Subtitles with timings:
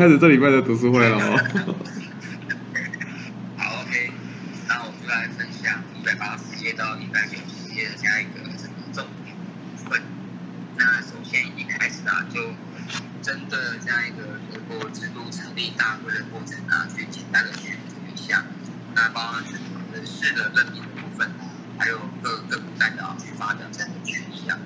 [0.00, 1.36] 开始这礼拜的读书会了哦。
[3.58, 4.10] 好，OK，
[4.66, 10.00] 那我们就来分享一百八十页到一百九十页的这样一个这个重点部分。
[10.78, 12.54] 那首先一开始啊，就
[13.20, 18.46] 针对这样一个德国制度成立大会的过程啊，去简单的去读一下。
[18.94, 19.52] 那包含是
[19.92, 21.30] 人事的任命的部分，
[21.78, 24.56] 还有各各部代表去发表这样的权益啊。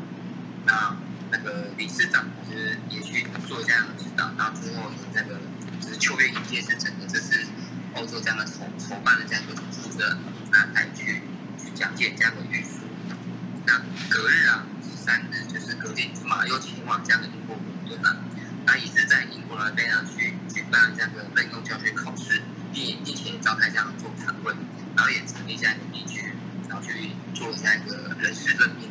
[0.65, 0.97] 那
[1.33, 5.41] 那个理事长就是也去做这样的指导，然后最后那个
[5.81, 7.45] 就是秋月迎接是整个这次
[7.95, 10.17] 欧洲这样的筹筹办的这样一个负责，
[10.53, 11.23] 那来去
[11.59, 12.87] 去讲解这样的预术。
[13.67, 18.17] 那隔日啊，十三日就是隔天出马又前往这样的英国伦敦了，
[18.65, 24.55] 那也是在英国那边啊去举办这样的任用教学考试，并并且召开这样的座谈会，
[24.95, 26.33] 然后也成立这样一个地区，
[26.69, 28.89] 然后去做这样一个人事任命。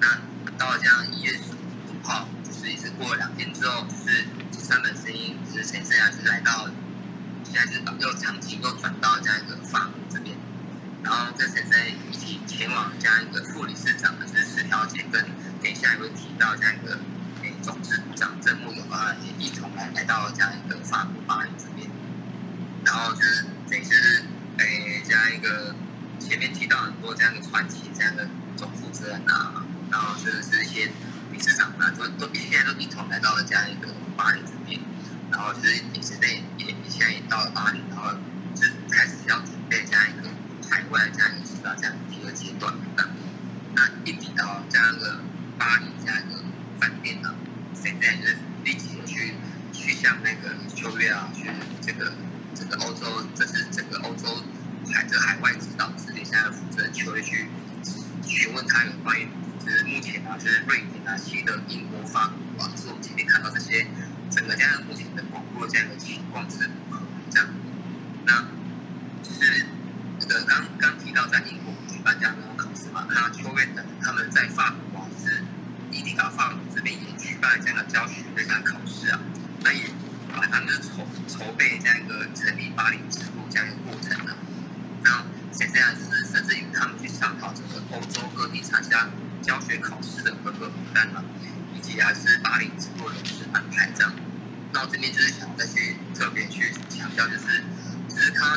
[0.00, 0.20] 那
[0.58, 6.68] 到了这样一月十五号，就是也是过了两天之后，就是三本声音，就是先生还是来到，
[7.44, 7.61] 现在是
[7.98, 10.36] 又长期又转到这样一个法国这边，
[11.02, 11.78] 然后这先生
[12.10, 15.22] 一起前往这样一个副理事长的就是十条街，跟
[15.60, 16.98] 等一下也会提到这样一个
[17.42, 21.88] 诶总支长郑木友啊，也一同来来到这样一个法国巴黎这边，
[22.84, 24.24] 然后就是等于是
[24.58, 25.74] 诶这样一个
[26.18, 29.64] 前面提到很多这样的传奇这样的总负责人啊。
[29.92, 30.90] 然后就是一些
[31.30, 34.80] 理事长啊，都都现在都一同来到了这样一个巴黎这边，
[35.30, 36.28] 然后就是也是在
[36.62, 38.12] 也现在也到了巴黎，然后
[38.54, 40.28] 就开始要准备这样一个
[40.68, 42.74] 海外这样一个指导这样第二阶段。
[42.96, 43.08] 那
[43.74, 45.20] 那一提到这样一个
[45.58, 46.42] 巴黎这样一个
[46.80, 47.34] 饭店呢，
[47.74, 49.34] 现在就是立即去
[49.72, 51.50] 去向那个秋月啊，去
[51.80, 52.12] 这个
[52.54, 54.42] 这个欧洲，这是整个欧洲
[54.92, 57.48] 海这海外指导这里现在负责秋月去
[58.26, 59.28] 询问他有关于。
[59.64, 63.86] 就是目前啊，就是瑞典啊、西德、英国、法国啊，就是我们今天看到这些
[64.28, 67.00] 整个这样目前的广播这样的情况是如何
[67.30, 67.48] 这样。
[68.26, 68.48] 那
[69.22, 69.64] 是
[70.18, 73.06] 这个刚刚提到在英国举办这样的考试嘛？
[73.08, 75.44] 那秋月等他们在法国啊，是
[75.92, 79.20] 伊蒂达法国这边也举办这样的教学的这样考试啊，
[79.62, 79.84] 那也
[80.34, 82.98] 把他们筹筹备这样一个成立巴黎
[83.64, 84.36] 这个过程呢。
[85.04, 89.08] 然后现在就是甚至于他们去商讨这个欧洲各地参加。
[89.42, 91.24] 教学考试的各个名单了，
[91.74, 94.14] 以及还是巴黎直播人事安排这样。
[94.72, 97.64] 那我这边就是想再去特别去强调，就是
[98.08, 98.56] 就是他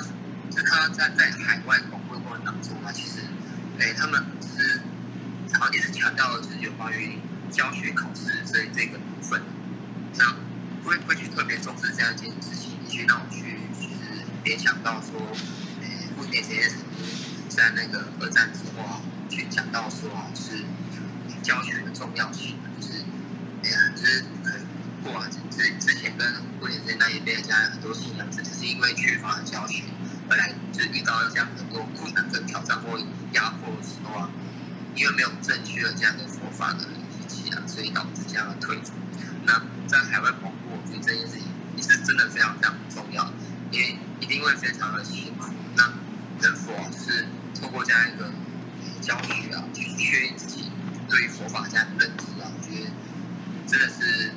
[0.52, 3.22] 就是他在在海外广播过程当中啊，其实
[3.80, 4.82] 哎他们是
[5.52, 7.18] 然后也是强调就是有关于
[7.50, 9.42] 教学考试这这个部分，
[10.20, 10.36] 那
[10.84, 13.58] 会会去特别重视这样一件事情，去让我去
[14.46, 15.20] 联想到说，
[15.82, 19.02] 哎，目前这些曾经在那个二战之后啊。
[19.28, 20.64] 去讲到说啊，是
[21.42, 22.94] 教学的重要性，就是，
[23.64, 24.62] 哎呀，就是可能
[25.04, 25.38] 过往之
[25.80, 29.84] 之前跟过年之间那一辈家很多信仰，只是因为缺乏教学，
[30.30, 33.00] 本来就是遇到这样很多困难跟挑战或
[33.34, 34.30] 压迫的时候啊，
[34.96, 38.94] 因为没有正确的这样的佛法的理解啊，所以导致这样的退出。
[39.44, 43.34] 那在海外广播，我觉得这件事情也是真的非常非常重要，
[43.72, 45.54] 因为一定会非常的辛苦。
[45.76, 45.94] 那
[46.42, 47.28] 能否就是
[47.62, 48.32] 透过这样一个。
[49.02, 50.66] 教学啊，去确认自己
[51.08, 52.90] 对于佛法这样的认知啊，我觉得
[53.68, 54.32] 真的是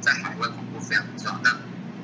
[0.00, 1.38] 在海外广播非常重要。
[1.44, 1.50] 那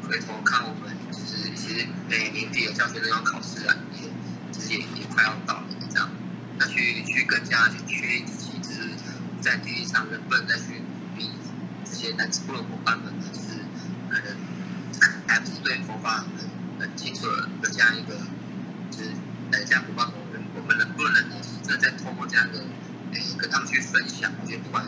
[0.06, 4.10] 回头看我们就是其实诶年底的教学这种考试啊，也
[4.52, 6.10] 其实也也快要到了这样。
[6.58, 8.90] 那去去更加去确认自己，就是
[9.40, 10.82] 在地上能不能再去
[11.16, 11.30] 比
[11.86, 13.64] 这些南直部的伙伴们，就是
[14.10, 14.36] 可能
[15.26, 16.26] 还不是对佛法
[16.78, 17.26] 很清楚
[17.62, 18.18] 的这样一个，
[18.90, 19.10] 就是
[19.52, 20.16] 呃这样伙伴们，
[20.54, 21.36] 我们能不能呢？
[21.68, 22.58] 那在通过这样的，
[23.12, 24.84] 诶，跟他们去分享，我觉得不管，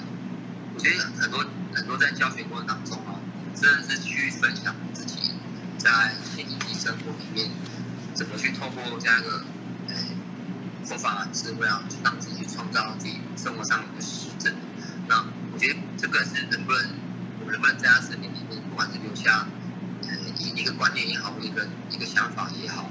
[0.74, 3.20] 我觉得很多很多在教学过程当中啊，
[3.54, 5.32] 真的是去分享自己
[5.78, 7.50] 在现实生活里面
[8.14, 9.44] 怎么去透过这样一个，
[9.88, 9.94] 诶，
[10.84, 14.54] 佛法智慧啊，去让自己去创造自己生活上的实证。
[15.08, 16.90] 那我觉得这个是能不能，
[17.40, 19.46] 我们能不能在他生命里面，不管是留下，
[20.54, 22.90] 一个观念也好，一个一个想法也好，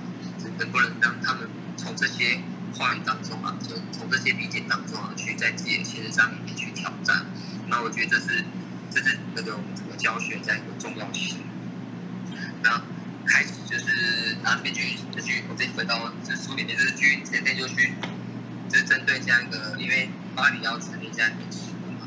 [0.60, 2.40] 能不能让他们从这些。
[2.78, 7.26] 话语当中啊，就从这些理解当中啊，去在自己的现实上里面去挑战。
[7.70, 8.44] 那我觉得这是，
[8.92, 11.38] 这是那个我们整个教学在一个重要性。
[12.62, 12.84] 那
[13.26, 14.82] 开始就是，然后这边就
[15.16, 17.94] 就去，我这回到这书里面，这是去天天就去，
[18.70, 22.06] 就针对这样一个，因为巴黎要成立这样一个支部嘛，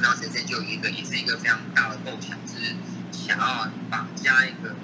[0.00, 2.76] 然后先生就有一个，也是一个非常大的构想，就是
[3.12, 4.74] 想要绑架一个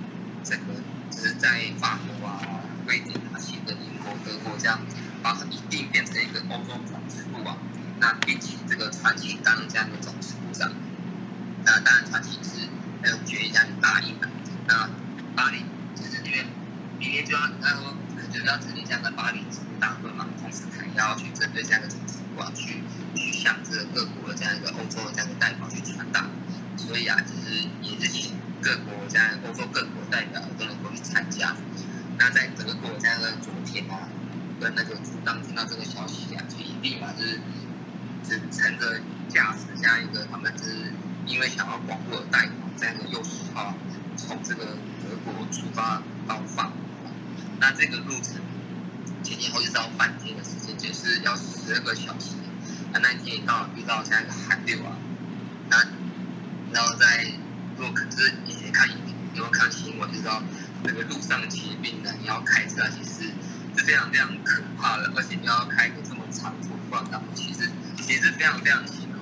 [0.43, 0.75] 整个，
[1.11, 2.41] 就是在法国啊、
[2.87, 4.79] 瑞典啊、新的英国、德国这样，
[5.23, 7.57] 把它一定变成一个欧洲总治部啊。
[8.01, 10.71] 那并且这个传奇当这样的总事部长，
[11.65, 12.69] 那当然传奇是
[13.03, 14.29] 还有决议下答应的。
[14.67, 14.91] 那
[15.35, 16.45] 巴黎就是因为
[16.99, 22.83] 明天就要他说可就是要成立这样的巴黎支部大会嘛，同时肯定要去针对这样的总事部啊，去
[23.15, 26.27] 去向这个各国的这样一个欧洲的这样的代表去传达。
[26.77, 28.33] 所以啊，就是也是请
[28.63, 31.57] 各国这样欧洲各国代表都能够去参加。
[32.19, 34.09] 那在德国家的昨天啊，
[34.61, 37.41] 跟那个主当听到这个消息啊，就一立马就是
[38.23, 40.93] 只乘着驾驶这样一个他们是
[41.27, 43.75] 因为想要广布的代表这样的右十号，
[44.17, 46.75] 从这个德国出发到法国。
[47.61, 48.41] 那这个路程
[49.23, 52.37] 前前后后是要半天的时间，就是要十二个小时。
[52.93, 54.97] 那那天刚好遇到这样一个寒流啊，
[55.71, 55.79] 那
[56.75, 57.25] 然后在
[57.79, 60.43] 如果可是以前看影片，如果看新闻就知道，
[60.83, 63.31] 那个路上骑病呢，你要开车其实
[63.77, 69.19] 是非常非常可怕的，而且你要开个这么长途段道，其实其实非常非常辛苦。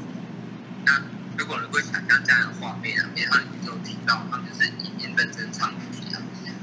[0.87, 1.03] 那
[1.37, 6.23] 如果能够想象这样的画面啊，因为他里面有提到，他们就是一面认真唱题啊，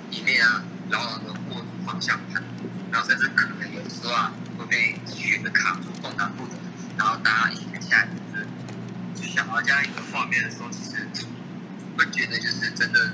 [0.10, 2.42] 一面啊牢牢的握住方向盘，
[2.92, 6.54] 然后甚至可能有时候啊会被雪的卡住，动弹不得，
[6.98, 8.08] 然后大家一起下来
[9.36, 11.08] 想到这样一个画面的时候，其实
[11.98, 13.14] 会觉得就是真的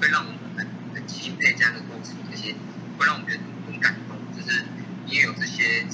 [0.00, 2.54] 会让我们很很钦佩这样的过程，而且
[2.98, 4.64] 会让我们觉得很感动，就是
[5.06, 5.86] 因为有这些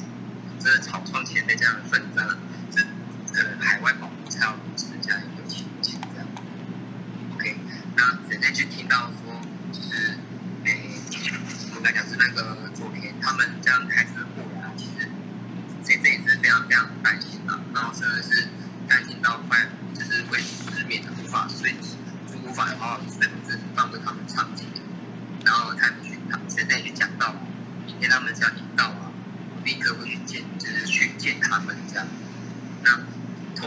[0.59, 2.27] 真的草创前辈这样的奋战，
[2.75, 2.87] 是
[3.35, 6.29] 呃海外保护才有如此这样一个情景这样。
[7.35, 7.57] OK，
[7.97, 9.41] 那现在就听到说，
[9.73, 10.17] 就是
[10.65, 10.91] 诶，
[11.71, 14.04] 我们刚讲是那个作品他们这样开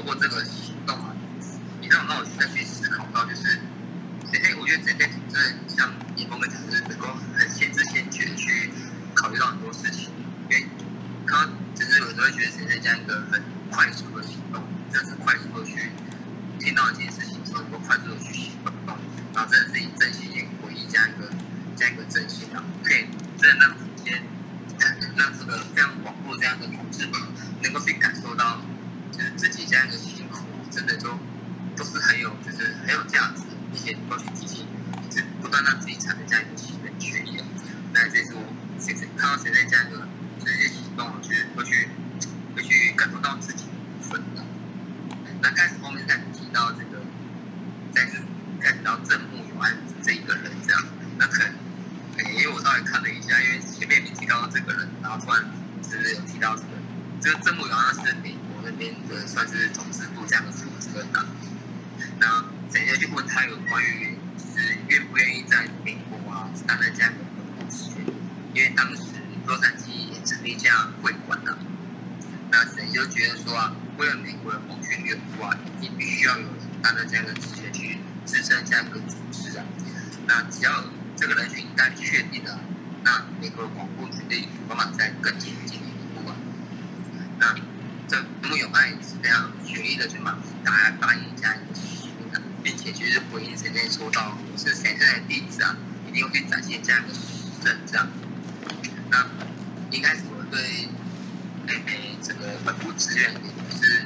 [0.07, 1.11] 过这个行动啊，
[1.81, 3.59] 你让让我再去思考到，就是
[4.31, 8.71] 谁谁，我觉得谁谁真的像叶峰哥讲，就是能够很先知先觉去
[9.13, 10.07] 考虑到很多事情，
[10.49, 10.65] 因为
[11.25, 14.63] 刚刚只是有时候觉得谁谁这样一个很快速的行动，
[14.93, 15.91] 就是快速的去
[16.57, 18.95] 听到一件事情之后，能够快速的去行动，
[19.35, 21.27] 然后真的是以真心去回忆这样一个
[21.75, 24.23] 这样一个真心啊，可以真的让今天
[25.17, 27.19] 让这个非常广阔这样的同志们
[27.61, 28.61] 能够去感受到。
[29.09, 31.17] 就是自己这样一个辛苦，真的都
[31.75, 34.67] 都是很有，就是很有价值，并且能够去提醒，
[35.01, 37.41] 一直不断让自己产生这样一个新的权益。
[37.93, 38.43] 那这是我
[38.77, 40.07] 现在看到现在这样一个
[40.43, 41.89] 这些行动，我觉得会去
[42.53, 44.45] 会去感受到自己的部分的。
[45.41, 47.01] 那开始后面才提到这个，
[47.91, 48.21] 再是
[48.61, 50.83] 开始到正木有案这一个人这样，
[51.17, 51.55] 那可能，
[52.35, 55.49] 因为我稍微看了一下，因为前面没提到这个人，然后突然
[55.81, 56.67] 就是有提到这个，
[57.19, 58.35] 这个正木有案是美。
[58.69, 61.07] 那边的算是总支部这样的负责人，
[62.19, 68.13] 那等一下去问他有关于就是愿不愿意在美国啊担任这样的本部职员，
[68.53, 69.03] 因为当时
[69.45, 71.57] 洛杉矶也成立这样会馆啊，
[72.51, 79.63] 那谁就觉得说啊，为了美国的红军援助啊，你必须要有人担任这样的职员去支撑这样一个组织啊，
[80.27, 80.83] 那只要
[81.15, 82.59] 这个人选一旦确定了，
[83.05, 86.35] 那美国的广播绝对有办法在更前进一步啊，
[87.39, 87.55] 那。
[88.09, 95.75] 这木有爱是非常决意的去满足大家答应一个使命的，并且就是回应谁谁说到是谁在的弟子啊，
[96.07, 98.07] 一定会展现这样一个实证这样。
[99.09, 99.27] 那
[99.91, 100.61] 一开始我对
[101.67, 104.05] 诶诶整个本部志愿也不是，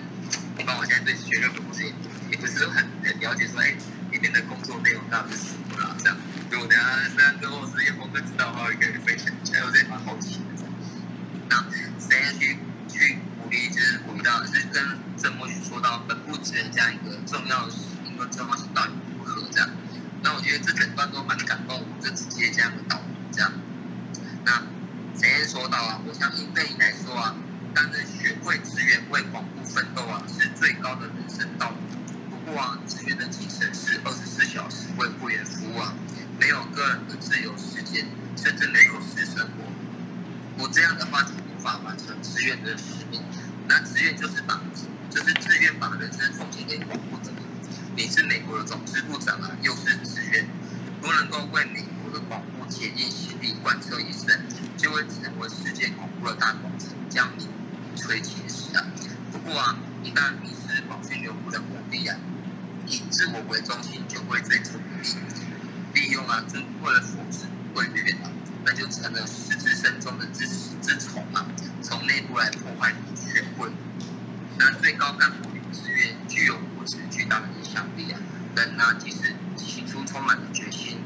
[0.60, 1.94] 一般我现在对学院本部志愿
[2.30, 3.76] 也不是很很了解，说哎
[4.12, 6.18] 里面的工作内容到底是什么啦这样。
[6.50, 6.86] 如果等下
[7.18, 10.66] 那之后是有峰哥知道的话，可以分享一下，我也蛮好奇的。
[11.50, 11.66] 那
[12.00, 12.58] 谁去
[12.90, 13.18] 去？
[13.50, 14.82] 第一就是回到，是跟
[16.72, 19.70] 这样一个重要的使命跟重要性到底如何这样。
[20.24, 23.52] 那我觉得这整段都蛮感动，就直接这样导读这样。
[24.46, 24.64] 那
[25.18, 27.36] 谁先说到啊，我相信对你来说啊，
[27.74, 31.78] 担任学会职员为广部奋斗啊，是最高的人生道理。
[32.30, 35.94] 不过啊，职员的精神是二十四小时为会员服务啊，
[36.40, 38.06] 没有个人的自由时间，
[38.36, 39.72] 甚至没有私生活。
[40.58, 43.22] 我这样的话就无法完成志愿的使命。
[43.68, 44.60] 那志愿就是把，
[45.10, 47.32] 就是志愿把人生奉献给广播者。
[47.96, 50.46] 你是美国的总支部长啊，又是志愿，
[51.00, 54.28] 不能够为美国的广播竭尽心力贯彻一生，
[54.76, 57.48] 就会成为世界广播的大广城，将你
[57.96, 58.86] 吹起时啊。
[59.32, 62.18] 不过啊，一旦迷失广讯流部的管理啊，
[62.88, 67.44] 以自我为中心，就会追逐名利，利用啊尊贵的福祉
[67.76, 68.32] 为愿啊，
[68.66, 70.48] 那就成了实质生中的之
[70.82, 71.46] 之虫啊，
[71.82, 72.94] 从内部来破坏。
[73.16, 73.70] 学会，
[74.58, 78.20] 那最高干部与职员具有如此巨大的影响力啊！
[78.58, 80.98] 人呢，即使起初充满了决心，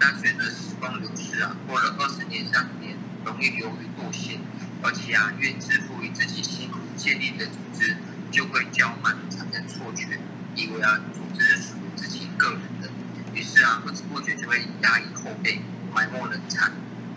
[0.00, 4.40] 但随着时光流逝啊，过了二十年、三十年，容易流于惰性，
[4.82, 7.94] 而且啊，越自负于自己辛苦建立的组织，
[8.30, 10.18] 就会骄慢，产生错觉，
[10.56, 12.88] 以为啊，组织是属于自己个人的，
[13.34, 15.60] 于是啊，不知不觉就会压抑后辈，
[15.94, 16.70] 埋没人才，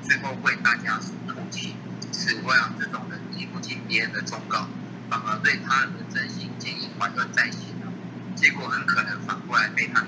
[0.04, 1.76] 最后被大家所唾弃。
[2.12, 4.68] 此外啊，这种人听不进别人的忠告，
[5.10, 7.88] 反而对他人的真心建议怀恨在心啊，
[8.36, 10.06] 结果很可能反过来被他。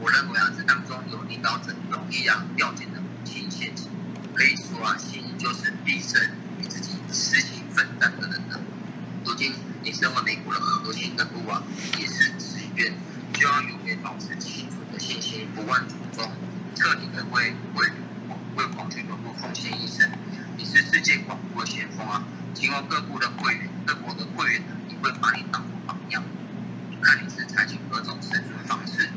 [0.00, 3.88] 我认为啊，这当中有领导者容易啊掉进的母亲陷阱。
[4.34, 6.22] 可以说啊，心仪就是毕生
[6.60, 8.60] 与自己痴情奋战的人了。
[9.24, 9.52] 如今
[9.82, 11.62] 你身为美国的核心人物啊，
[11.98, 12.94] 也是职员，
[13.32, 16.30] 就要永远保持清楚的信心，不忘初衷，
[16.76, 17.88] 彻底的为为
[18.54, 20.08] 为广军总部奉献一生。
[20.56, 22.22] 你是世界广播的先锋啊！
[22.54, 26.22] 今后各部的会员，各国的会员呢，也会把你当做榜样，
[27.02, 29.08] 看你是采取何种生存方式。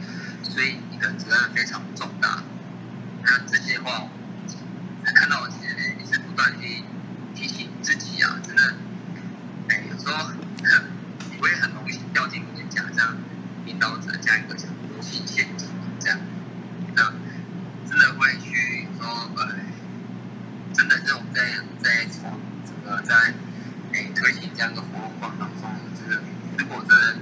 [0.62, 2.44] 所以你的责任非常重大。
[3.24, 4.08] 那这些话。
[5.16, 6.84] 看到我其实也是不断去
[7.34, 8.76] 提醒自己啊，真的，
[9.68, 10.32] 哎，有时候
[11.40, 13.18] 我也很容易掉进你们讲这样
[13.66, 15.68] 领导者加一个像惰性陷阱
[16.00, 16.20] 这样，
[16.96, 17.12] 那
[17.90, 19.56] 真的会去说，呃，
[20.76, 21.42] 真的这种在
[21.82, 23.34] 在从整个在
[23.94, 26.22] 哎推行这样的活动过程当中，就是
[26.60, 27.16] 如果真的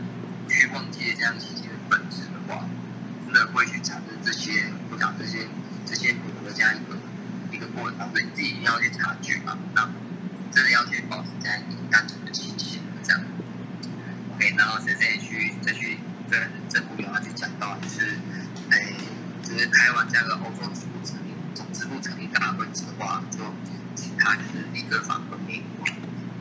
[0.49, 2.65] 去忘记这样事情的本质的话，
[3.25, 5.47] 真的会去产生这些，我讲这些
[5.85, 6.99] 这些股的这样一个。
[7.51, 9.57] 一个过程，所以你自己一定要去察觉嘛。
[9.73, 9.89] 那
[10.51, 13.19] 真的要去保持这样一个单纯的心情，这样。
[14.31, 15.97] OK，然后再再去再去
[16.29, 18.19] 在这部里面去讲到，就是
[18.69, 18.93] 哎，
[19.41, 23.39] 就是开完这样的欧洲支部成立总支部成立大会之后啊，就
[23.95, 25.87] 请他就是立刻返回美国，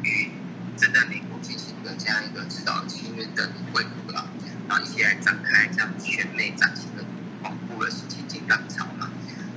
[0.03, 0.31] 与
[0.77, 4.27] 正在美国进行的这样一个指导亲约的会晤啊，
[4.69, 7.05] 然后一起来展开这样全美展型的
[7.41, 9.09] 广播的事情进浪潮嘛。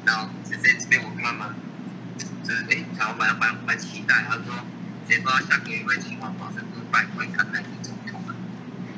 [0.03, 1.53] 然后在这边我看嘛，
[2.43, 4.25] 就是哎，然后蛮蛮蛮期待。
[4.27, 4.65] 他说，
[5.07, 8.34] 谁不知道下个月会请往华盛顿拜会看拜登总统嘛？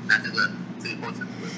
[0.07, 1.49] 那这个这个过程会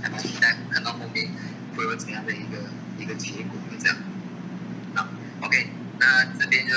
[0.00, 1.28] 还蛮期待，看到后面
[1.74, 3.96] 会有怎样的一个一个结果这样。
[4.94, 5.08] 那
[5.40, 6.76] OK，那这边就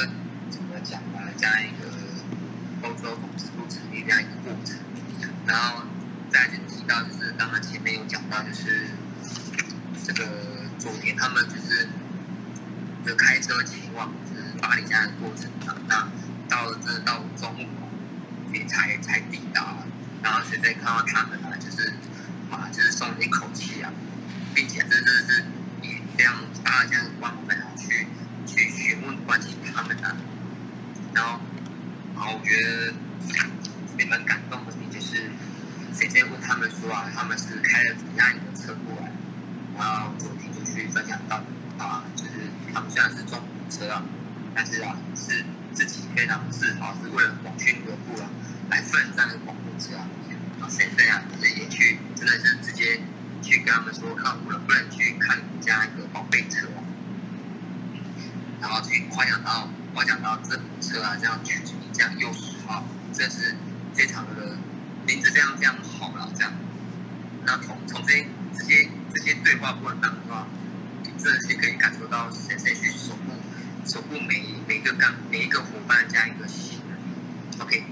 [0.49, 1.31] 怎么讲呢？
[1.37, 1.93] 这样一个
[2.81, 4.79] 欧洲总支部成立这样一个过程。
[5.45, 5.83] 然后
[6.31, 8.87] 再就提到，就是刚刚前面有讲到，就是
[10.03, 10.49] 这个。
[10.79, 11.89] 昨天他们就是
[13.05, 16.07] 就开车前往就是巴黎家的过程啊，那
[16.47, 17.67] 到了这到中午
[18.53, 19.75] 也才才抵达，
[20.23, 21.91] 然后现在看到他们呢，就是
[22.49, 23.91] 啊就是松了一口气啊，
[24.55, 25.43] 并且真的是
[25.81, 26.45] 以非常
[26.79, 28.07] 大的这样的关怀啊去
[28.45, 30.15] 去询问关心他们啊，
[31.13, 31.39] 然后
[32.15, 32.93] 然后我觉得
[33.97, 35.29] 也蛮感动的，并且是
[35.93, 39.11] 谁在问他们说啊，他们是开了怎样一个车过来，
[39.77, 40.49] 然后昨天。
[40.69, 41.43] 去分享到
[41.77, 42.31] 啊，就是
[42.73, 44.03] 他们虽然是中车啊，
[44.55, 45.43] 但是啊是
[45.73, 48.29] 自己非常自豪，是为了广讯流部啊
[48.69, 50.07] 来奋战的广播车啊。
[50.61, 53.01] 啊，现在啊自己去真的是直接
[53.41, 56.67] 去跟他们说，看我能不能去看加一个宝贝车，
[58.61, 61.61] 然后去夸奖到夸奖到这部车啊，这样去
[61.93, 62.31] 这样又
[62.67, 63.55] 好，这是
[63.93, 64.57] 非常的
[65.05, 66.53] 名字非常非常好了这样。
[67.45, 68.27] 那从从这
[68.57, 70.47] 这些这些对话过程当中啊。
[71.21, 73.33] 真的是可以感受到谁谁去守护
[73.85, 76.79] 守护每每一个干每一个伙伴这样一个心
[77.59, 77.83] ，OK，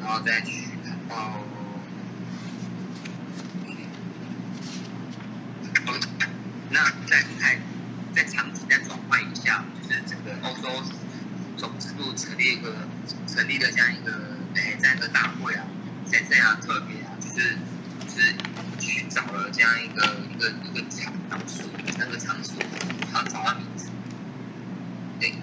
[0.00, 1.40] 然后再去看到，
[6.70, 7.60] 那再再
[8.12, 10.82] 再场景再转换一下，就是整个欧洲
[11.56, 12.88] 总支部成立一个
[13.34, 14.12] 成立的这样一个
[14.54, 15.66] 诶这样一个大会啊，
[16.06, 17.58] 现在啊特别啊就是。
[18.06, 18.32] 是
[18.78, 22.62] 去找了这样一个一个一个场场所，那个场所
[23.12, 23.88] 他找到名字，
[25.18, 25.34] 对，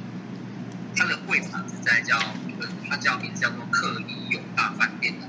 [0.96, 2.18] 他的会场是在叫
[2.48, 5.28] 一个，他叫名字叫做克里永大饭店的，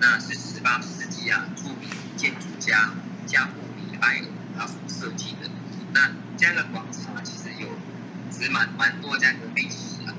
[0.00, 2.90] 那是十八世纪啊著名建筑家
[3.24, 4.24] 加布里埃尔
[4.58, 5.48] 他所设计的。
[5.92, 7.68] 那这样的广场啊，其实有
[8.30, 10.14] 其实蛮蛮多这样的历史啊。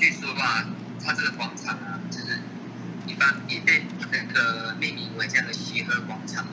[0.00, 0.64] 据说吧，
[1.04, 2.40] 他这个广场啊，就是。
[3.06, 6.46] 一般也被那个命名为这样的协和广场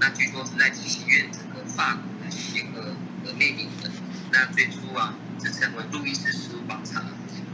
[0.00, 3.90] 那据说是在起源整个法国的协和而命名的。
[4.32, 7.04] 那最初啊，是称为路易十五广场。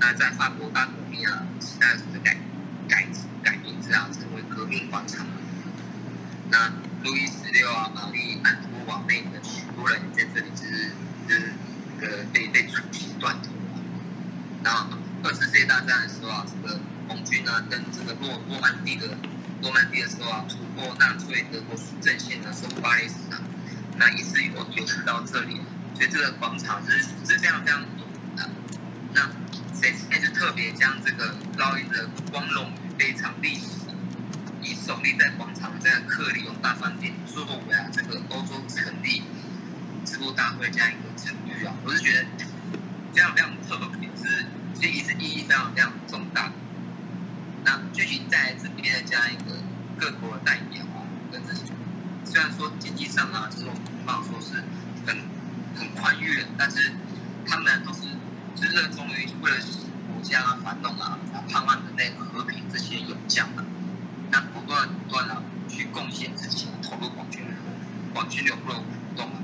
[0.00, 2.38] 那在法国大革命啊时代，是改
[2.88, 3.06] 改
[3.42, 5.26] 改名字啊，成为革命广场。
[6.50, 6.72] 那
[7.04, 10.92] 路易十六啊，玛丽安托瓦内的许多人在这里就是
[11.28, 11.52] 就是
[12.00, 13.50] 那个被被处死断头。
[14.62, 14.88] 那
[15.44, 16.78] 世界大战的时候啊，这个。
[17.08, 19.06] 红军呢，跟这个诺诺曼底的
[19.62, 23.38] 诺曼底的时候啊，突破纳粹德国阵线呢，收复巴黎市啊，
[23.96, 25.60] 那也是有有到这里，
[25.94, 28.50] 所以这个广场是是非常非常有名的。
[29.14, 29.30] 那
[29.72, 33.86] 谁现在就特别将这个烙印着光荣与非常历史，
[34.60, 39.22] 以耸立在广场这样克里永大饭店作为啊这个欧洲成立
[40.04, 42.26] 支部大会这样一个成语啊，我是觉得
[43.14, 44.44] 非常非常特别，是
[44.80, 46.52] 这一是意义非常非常重大。
[47.64, 49.56] 那具体在这边的这样一个
[49.98, 51.02] 各国的代表啊，
[51.32, 51.62] 跟这些
[52.24, 54.62] 虽然说经济上啊，就是我们不好说是
[55.06, 55.16] 很
[55.74, 56.92] 很宽裕的，但是
[57.46, 58.02] 他们都是
[58.54, 59.56] 就是热衷于为了
[60.12, 61.18] 国家繁荣啊，
[61.50, 63.64] 盼望人类和平这些勇将啊，
[64.30, 67.42] 那不断不断的去贡献自己，投入广军
[68.14, 68.84] 广军流部的活
[69.16, 69.42] 动啊。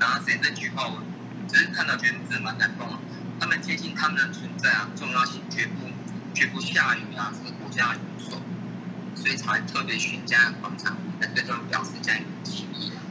[0.00, 1.02] 然后谁这句话我
[1.48, 2.98] 只是看到觉得真的蛮感动的，
[3.42, 5.90] 他们接近他们的存在啊，重要性绝不
[6.32, 8.40] 绝不下于啊这个国家的元首，
[9.16, 13.02] 所以才特别选这样的广场来对他们表示这样一个情谊啊。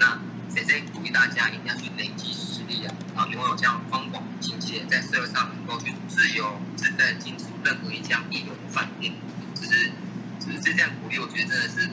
[0.00, 0.18] 那
[0.52, 9.14] 谁谁鼓励大家一定要去累积实力啊，然后拥有这样宽广的境界，在社会上能够去自由自在进出任何一家一流的饭店，
[9.54, 9.92] 就是
[10.40, 11.88] 就是这样鼓励，我觉得真的是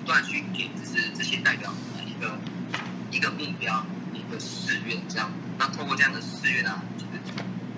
[0.00, 1.72] 不断去给就是这些代表
[2.04, 2.40] 一个
[3.12, 5.30] 一个目标，一个誓愿这样。
[5.60, 7.20] 那通过这样的誓愿啊，就是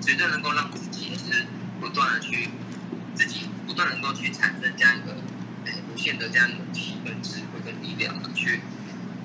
[0.00, 1.46] 绝对能够让自己是
[1.80, 2.48] 不断的去
[3.12, 5.16] 自己不断能够去产生这样一个
[5.66, 8.60] 呃无限的这样的体跟智慧跟力量，去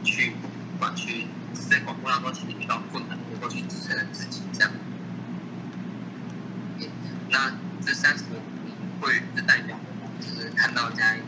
[0.03, 0.33] 去
[0.79, 4.71] 管去在广播当中其实遇到困难，能够去支撑自己这样。
[7.29, 7.53] 那
[7.85, 9.79] 这三十个名会的代表，
[10.19, 11.25] 就是看到这样一个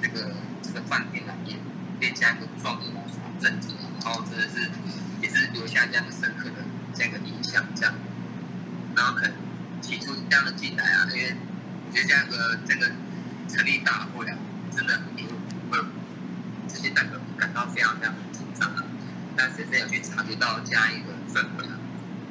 [0.00, 1.56] 这个这个饭店啊，也
[2.00, 3.04] 变这样一个壮丽啊，
[3.38, 4.70] 正经啊，然后真的是
[5.20, 6.12] 也是留下这样的
[6.94, 7.94] 这样一个印象，这样。
[8.94, 9.32] 然后可能
[9.82, 11.36] 提出这样的进来啊，因为
[11.86, 12.90] 我觉得这样的这个
[13.48, 14.36] 成立大会啊，
[14.74, 15.24] 真的也
[15.70, 15.78] 会
[16.68, 18.84] 这些代表感到非常非常紧张啊。
[19.36, 21.78] 但谁谁有去察觉到这样一个氛围啊，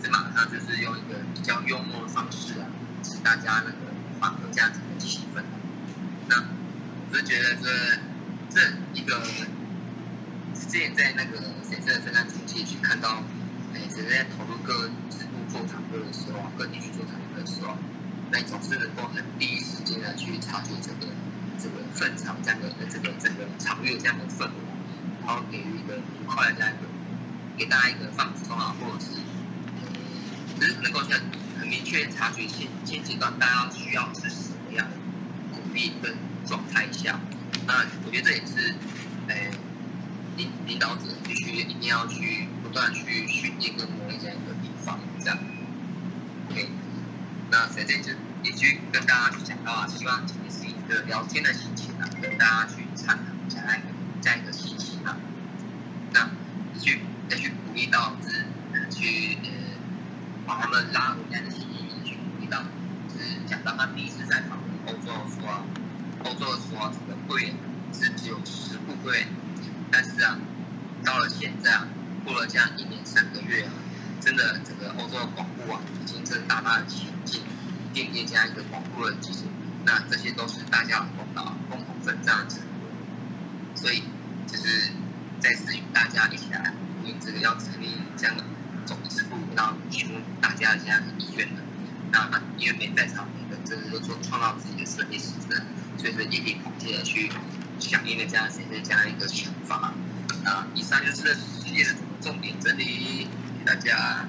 [0.01, 2.67] 这马上就是用一个比较幽默的方式啊，
[3.03, 3.77] 使大家那个
[4.19, 5.43] 缓和这样子的气氛。
[6.27, 6.43] 那
[7.11, 7.69] 我是觉得这
[8.49, 8.61] 这
[8.93, 9.21] 一个
[10.53, 13.23] 之前在那个谁谁的圣诞节期去看到，
[13.73, 14.89] 哎，谁在投入各
[15.55, 17.77] 做场会的时候啊，各地区做场会的时候，
[18.29, 21.07] 那你总是能够很第一时间的去察觉这个
[21.57, 24.51] 这个分场这样的这个整个场域这样的氛围，
[25.25, 26.89] 然后给予一个愉快的这样一个
[27.57, 29.21] 给大家一个放松啊，或者是
[30.59, 31.21] 只是能够很
[31.57, 34.97] 很明确察觉现现阶段大家需要是什么样的
[35.53, 37.17] 鼓励跟状态下，
[37.65, 38.75] 那我觉得这也是，
[39.29, 39.53] 诶、
[40.35, 45.37] 领领导者必须一定要去不断去训练跟磨练一个地方，这样。
[46.51, 46.69] OK，
[47.55, 48.11] 那在这就
[48.43, 53.87] 也去跟大家去讲到啊，希望今天是一个聊天的心情啊，跟大家去探讨这样一个
[54.21, 55.15] 这样一个心情啊，
[56.11, 56.29] 那
[56.77, 58.43] 去再去鼓励到就是
[58.91, 59.49] 去呃
[60.45, 62.61] 把他们拉回这样的心意，去鼓励到
[63.07, 65.63] 就是讲到他第一次在访问欧洲的时候，
[66.25, 67.55] 欧洲的时候啊，这个会员
[67.93, 69.27] 是只有十户会员，
[69.89, 70.37] 但是啊，
[71.05, 71.87] 到了现在啊，
[72.25, 73.71] 过了这样一年三个月啊，
[74.25, 77.43] 真的整个欧洲的广播啊，已经是大大的前进，
[77.93, 79.41] 奠定这样一个广播的基础。
[79.85, 82.89] 那这些都是大家的功劳，共同奋战的成果。
[83.75, 84.01] 所以
[84.47, 84.89] 就是
[85.39, 88.43] 再次与大家一起来因为这个要成立这样的
[88.87, 91.61] 总支部，然后询问大家这样的意愿的。
[92.11, 95.63] 那因为没在场，每个真的都做创造自己的设计时针，
[95.99, 97.29] 所以是一笔广结的去
[97.79, 99.93] 响应的这样谁谁这样一个想法。
[100.45, 103.27] 啊，以上就是世界的重点整理
[103.65, 104.25] 大家。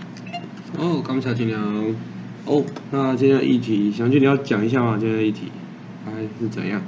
[0.79, 1.61] 哦，感谢金良。
[2.46, 4.96] 哦，那今天的议题，想俊你要讲一下吗？
[4.99, 5.53] 今天的议题
[6.07, 6.81] 还是怎样？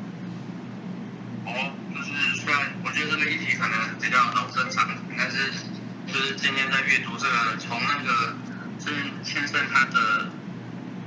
[1.45, 1.53] 哦，
[1.93, 5.53] 就是虽然我觉得这个议题可能比较老生常谈，但是
[6.07, 8.35] 就是今天在阅读这个，从那个
[8.79, 10.31] 郑先生他的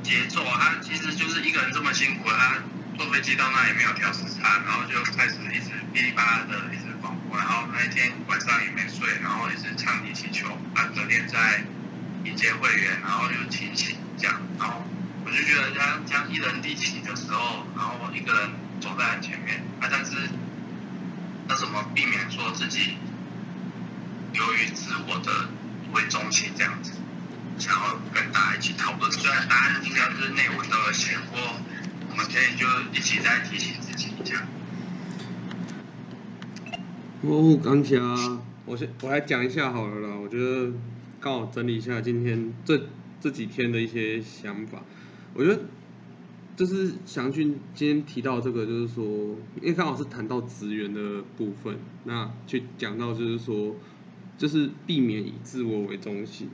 [0.04, 2.62] 节奏，他其实就是一个人这么辛苦，他
[2.98, 11.64] 坐飞机到那也没有调时差，然后就开始一直噼里啪啦的一直广播，然后那一天晚上也没睡，然后一直唱地气球，啊，隔天在
[12.24, 14.84] 迎接会员，然后就提醒这样，然后
[15.26, 20.30] 我就觉得他这样一人一起的时候，然后一个人走在很前面，啊，但是
[21.48, 22.98] 那怎么避免说自己
[24.34, 25.50] 由于自我的
[25.94, 26.92] 为中心这样子，
[27.58, 31.40] 想要跟大家一起讨论，虽然答案应该是内文都有写过，
[32.12, 34.46] 我们可以就一起再提醒自己一下。
[37.24, 38.00] 哦，感谢！
[38.66, 40.16] 我先我来讲一下好了啦。
[40.16, 40.72] 我觉得
[41.20, 42.82] 刚好整理一下今天这
[43.20, 44.84] 这几天的一些想法。
[45.34, 45.62] 我觉得
[46.56, 49.04] 就是祥俊今天提到这个，就是说，
[49.62, 53.76] 因为刚好是谈到职员的部分，那去讲到就是说，
[54.38, 56.50] 就是避免以自我为中心。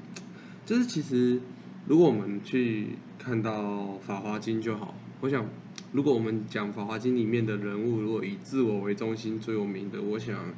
[0.65, 1.41] 就是其实
[1.87, 5.49] 如果我们去看到《法华经》就好，我想
[5.91, 10.53] 如果我们讲《法华经》里面的人物，如果以自我为中心最有名的，我想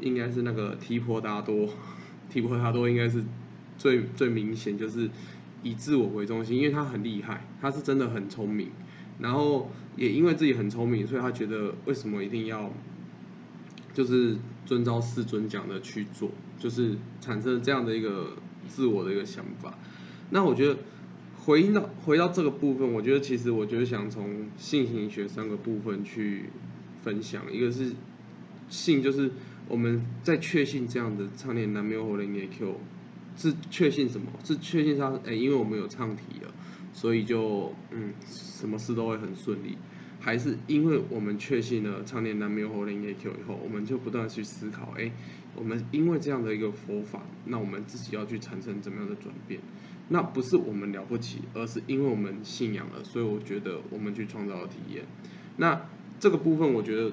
[0.00, 1.68] 应该是那个提婆达多。
[2.28, 3.24] 提婆达多应该是
[3.78, 5.08] 最最明显，就是
[5.62, 8.68] 以自我为中心，因为他很厉害，他是真的很聪明，
[9.20, 12.72] 然后也因为自己很聪明，所以他觉得为什么一定要
[13.94, 19.78] 就是遵照世尊讲的去做，就是产生这样的一个自我的一个想法。
[20.30, 20.76] 那我觉得
[21.36, 26.50] 回应到回到这个部分，我觉得其实我觉得想从性行学三个部分去
[27.02, 27.92] 分享，一个是
[28.68, 29.30] 性就是。
[29.68, 32.76] 我们在确信这样的唱念南无火灵耶 Q，
[33.36, 34.26] 是确信什么？
[34.44, 36.54] 是确信他哎，因为我们有唱题了，
[36.92, 39.76] 所以就嗯，什么事都会很顺利。
[40.20, 45.10] 还是因为我们确信了唱念南无火灵耶 Q 以后，我们就不断去思考，哎，
[45.54, 49.60] 我们因为这样的一个佛法，那我们自己要去产生怎么样的转变？
[50.08, 55.04] 那不是我们了不起，而是因为我们信仰了，所以我觉得我们去创造了体验。
[55.56, 55.88] 那
[56.20, 57.12] 这个部分，我觉得。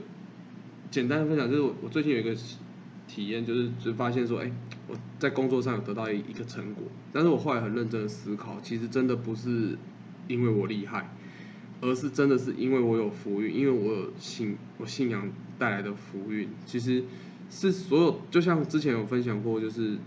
[0.93, 2.35] 简单的分享就是我我最近有一个
[3.07, 4.51] 体验，就是就发现说，哎，
[4.87, 9.75] 我在工作上有得到一一个成果，但是我后来很认真的思考，其实真的不是
[10.27, 11.09] 因为我厉害，
[11.81, 17.03] 而是真的是因为我有福运，因为我有信我信仰带来的福运，其实
[17.49, 19.97] 是所有就像之前有分享过，就是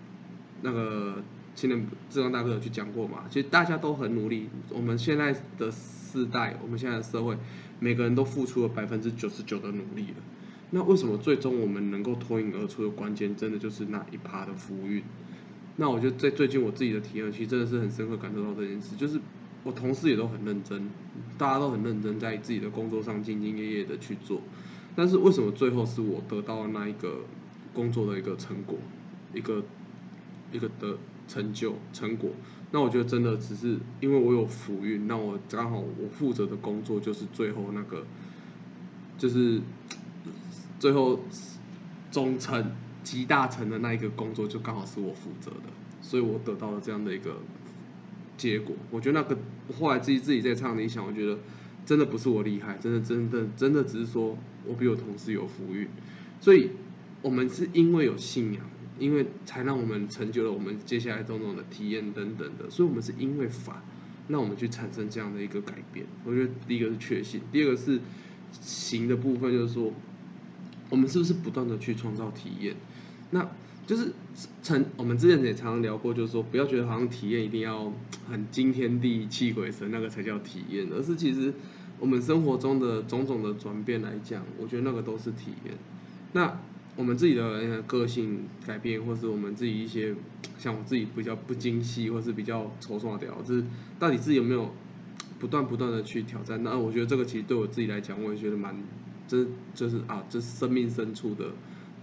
[0.62, 1.20] 那个
[1.56, 7.36] 青年志刚大哥有去讲过嘛，其实大家都很努力，我们现在的世代，我们现在的社会，
[7.80, 10.22] 每个人都付出了百分之九十九的努力了。
[10.70, 15.02] 那为什么最终我们能够脱颖而出的关键，真的就是那一趴的福运？
[15.76, 19.20] 那我觉得在最近我自己的体验，其实真的是很深刻感受到这件事，就是
[19.62, 20.90] 我同事也都很认真，
[21.38, 24.40] 大家都很认真在自己的工作上兢兢业业的去做。
[24.96, 27.20] 但是为什么最后是我得到了那一个
[27.72, 28.76] 工作的一个成果，
[29.32, 29.62] 一个
[30.50, 30.98] 一个的
[31.28, 32.30] 成就成果？
[32.72, 38.04] 那我觉得真的只是因为我有福运，那我刚好我负责的工作就是最后那个，
[39.16, 39.60] 就是。
[40.78, 41.20] 最后，
[42.10, 45.70] 中层、集大成的那一个工作就刚好是我负责的，
[46.02, 47.38] 所以我得到了这样的一个
[48.36, 48.76] 结果。
[48.90, 49.38] 我觉得那个
[49.78, 51.38] 后来自己自己在唱，理想，我觉得
[51.86, 54.36] 真的不是我厉害，真的真的真的只是说
[54.66, 55.88] 我比我同事有福运。
[56.40, 56.70] 所以
[57.22, 58.62] 我们是因为有信仰，
[58.98, 62.68] 因为才让我们成就了我们接下来种种的体验等等的。
[62.68, 63.82] 所以我们是因为法，
[64.28, 66.04] 让我们去产生这样的一个改变。
[66.24, 67.98] 我觉得第一个是确信，第二个是
[68.52, 69.90] 行的部分，就是说。
[70.90, 72.76] 我们是不是不断的去创造体验？
[73.30, 73.48] 那
[73.86, 74.12] 就是
[74.62, 77.92] 曾我们之前也常常聊过，就是说不要觉得好像体验一定要
[78.28, 81.52] 很惊天地泣鬼神那个才叫体验，而是其实
[81.98, 85.74] 我们生活中的种种的转变来讲，我觉得那个都是体验。
[86.32, 86.58] 那
[86.96, 90.14] 我们自己的个性改变，或是我们自己一些
[90.58, 93.64] 像我自己比较不精细，或是比较抽刷掉，就是
[93.98, 94.72] 到底自己有没有
[95.38, 96.62] 不断不断的去挑战？
[96.64, 98.76] 那我觉得这个其实对我自己来讲，我也觉得蛮。
[99.26, 101.50] 这就是啊，这是生命深处的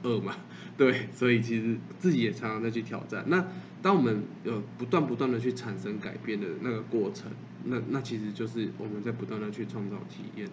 [0.04, 0.36] 恶嘛，
[0.78, 3.24] 对，所以其实自己也常常在去挑战。
[3.28, 3.46] 那
[3.82, 7.32] 当我们有不断不断的去产生改变的那个过程，
[7.64, 10.50] 那那其实就是我们在不断的去创造体验。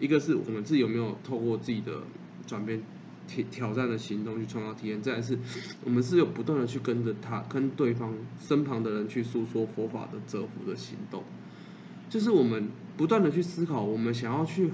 [0.00, 2.02] 一个是我们自己有没有透过自己的
[2.46, 2.82] 转变
[3.28, 5.38] 挑挑战的行动去创造体验，再来是
[5.84, 11.22] 我们是有不断的去跟着他跟对方身旁的人去诉说佛法的折服的行动，
[12.08, 14.70] 就是我们不断的去思考，我们想要去。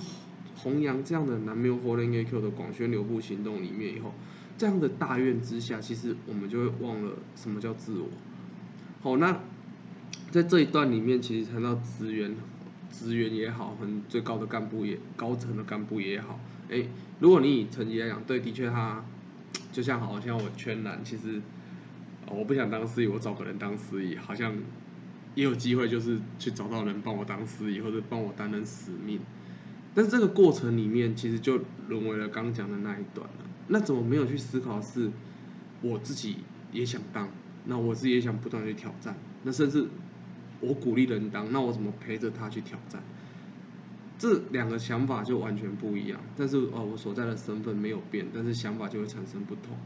[0.57, 4.13] 弘扬这样的南无佛灵 A Q 的广宣流布行动里面以后，
[4.57, 8.09] 这样的大愿之下，其实我们就会忘了什么叫自我。
[9.03, 9.41] 好，那
[10.31, 12.35] 在这一段里面，其实谈到资源，
[12.91, 16.41] 资源也好，很最高的干部也高层的干部也好，
[16.71, 16.87] 哎，
[17.21, 19.05] 如果你以成绩来讲，对，的确他
[19.71, 21.41] 就像好像我圈蓝，其实
[22.29, 24.55] 我不想当司仪，我找个人当司仪，好像
[25.35, 29.21] 也有机会，就是去找到人帮我当司仪，或者帮我担任使命。
[29.97, 33.47] 但是这个过程里面，其实就沦为了刚讲的那一段了。
[33.69, 35.11] 那怎么没有去思考是，
[35.81, 36.37] 我自己
[36.71, 37.31] 也想当，
[37.65, 39.17] 那我自己也想不断去挑战。
[39.43, 39.89] 那甚至
[40.61, 43.03] 我鼓励人当，那我怎么陪着他去挑战？
[44.19, 46.21] 这两个想法就完全不一样。
[46.37, 49.77] 但是哦，我所在的身份没有变，但是想法就会产生不同。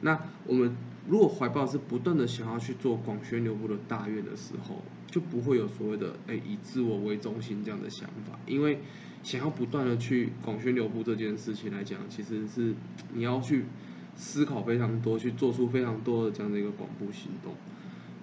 [0.00, 0.76] 那我们
[1.08, 8.80] 如果怀抱是不断的想要去做广宣流布的大愿的时候，就不会有所谓的哎以自我为中心这样的想法，因为。
[9.24, 12.74] 想要不断的去广宣流布这件事情来讲，其实是
[13.14, 13.64] 你要去
[14.14, 17.54] 思考非常多，去做出非常多的这样的一个广布行动。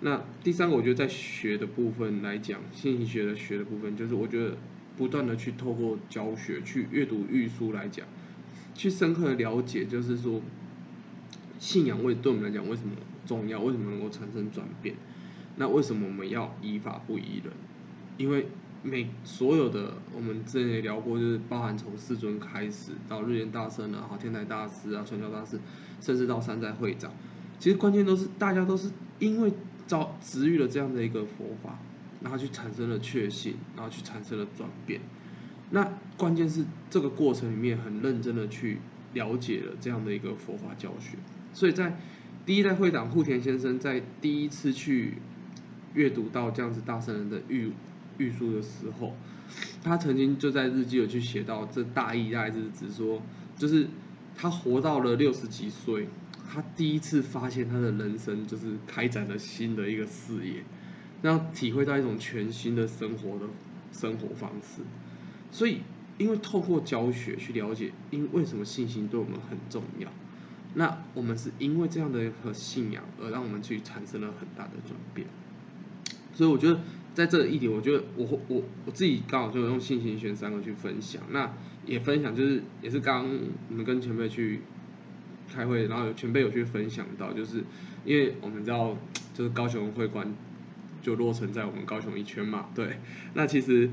[0.01, 4.55] 那第三个，我觉得在学的部分来讲，信息学的学的部分，就是我觉得
[5.01, 8.05] 不断的去透过教学，去阅读御书来讲，
[8.75, 10.39] 去深刻的了解，就是说
[11.57, 12.91] 信仰为对我们来讲为什么
[13.25, 13.59] 重要？
[13.61, 14.93] 为什么能够产生转变？
[15.55, 17.51] 那为什么我们要依法不依人？
[18.17, 18.45] 因为
[18.83, 25.59] 每所有的我们之前也聊过，就是包含从世尊开始到日莲大圣啊，好天台大师啊，传教大师，
[25.99, 27.11] 甚至到山寨会长，
[27.57, 29.51] 其实关键都是大家都是因为
[29.87, 31.79] 遭植育了这样的一个佛法，
[32.21, 35.01] 然后去产生了确信，然后去产生了转变。
[35.71, 38.79] 那关键是这个过程里面很认真的去
[39.13, 41.17] 了解了这样的一个佛法教学，
[41.53, 41.97] 所以在
[42.45, 45.15] 第一代会长户田先生在第一次去
[45.93, 47.71] 阅读到这样子大圣人的玉
[48.17, 49.15] 玉书的时候，
[49.83, 53.21] 他曾经就在日记有去写到，这大意大概是指说，
[53.57, 53.87] 就是
[54.35, 56.07] 他活到了六十几岁，
[56.51, 60.63] 他第一次发现他的人生就是开展了新的一个事业，
[61.21, 63.45] 让体会到一种全新的生活的
[63.91, 64.81] 生活方式。
[65.51, 65.81] 所以，
[66.17, 70.09] 因为透过教学去了解，因为什么信心对我们很重要，
[70.75, 75.27] 那我们是因为这样的一个信仰而让我们去产生了很大的转变。
[76.33, 76.79] 所以我觉得
[77.13, 81.51] 在这一点，我觉得我我我自己刚好就用信心选三个去分享，那
[81.85, 83.27] 也分享就是也是刚
[83.69, 84.61] 我们跟前辈去
[85.53, 87.65] 开会，然后有前辈有去分享到，就是
[88.05, 88.95] 因为我们知道
[89.33, 90.33] 就是高雄会馆
[91.01, 92.97] 就落成在我们高雄一圈嘛，对，
[93.33, 93.89] 那其实。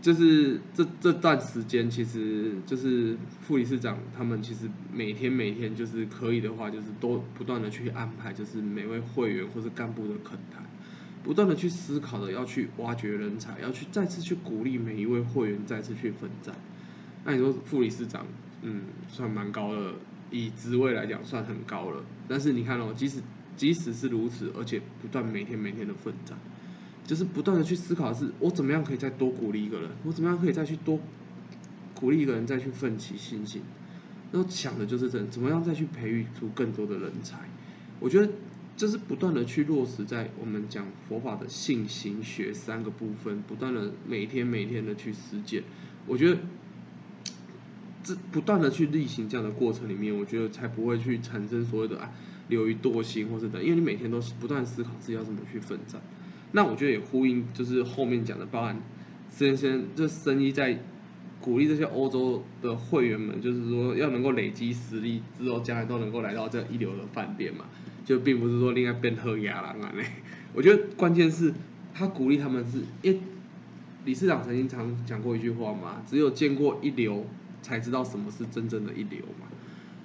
[0.00, 10.62] 就是这这段时间，其实就是副理事长他们其实每天每天就是可以的话，就是都不断的去安排，就是每位会员或是干部的恳谈，
[11.24, 16.54] 不断的去思考的要去挖掘人才，要去再次去鼓励每一位会员再次去奋战。
[17.24, 18.24] 那你说副理事长，
[18.62, 19.94] 嗯，算蛮高的，
[20.30, 22.04] 以职位来讲算很高了。
[22.28, 23.20] 但是你看哦，即使
[23.58, 26.38] 即使是如此，而且不断每天每天的奋战。
[27.04, 31.00] 就是不断的去思考，是我怎么样可以再多鼓励一个人，我怎么样可以再去多
[31.94, 33.62] 鼓励一个人，再去奋起信心。
[34.30, 37.38] 然后想的就是这，怎么样再去培育出更多的人才。
[37.98, 38.30] 我觉得
[38.76, 45.62] 就是不断的去落实在我们讲佛法的信行学三个部分，不断的每天每天的去实践。
[46.06, 46.38] 我觉得
[48.04, 52.12] 这不断的去例行这样的过程里面，我觉得才不会去产生所谓的啊
[52.48, 56.00] 流于惰性或者等，因为你每天都是不断思考自己要怎么去奋战。
[56.52, 58.80] 那我觉得也呼应，就是后面讲的，包含
[59.30, 60.80] 先生这生意在
[61.40, 67.66] 鼓励这些欧洲的会员们，就是说要能够累积实力之后，将来都能够来到这一流的饭店嘛，
[68.04, 70.04] 就并不是说另外变喝牙了啊嘞。
[70.54, 71.52] 我觉得关键是
[71.94, 73.20] 他鼓励他们是，因为
[74.04, 77.26] 理事长曾经常讲过一句话嘛，只有见过一流，
[77.60, 79.46] 才知道什么是真正的一流嘛。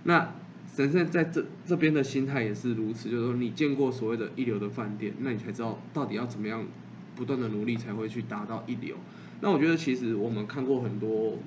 [0.04, 0.36] 那
[0.76, 6.66] 神圣在这这边的心态也是如此，就是说你见过所谓的一流的饭店，那你才知道到底要怎么样
[7.16, 8.96] 不断的努力才会去达到一流。
[9.40, 11.38] 那我觉得其实我们看过很多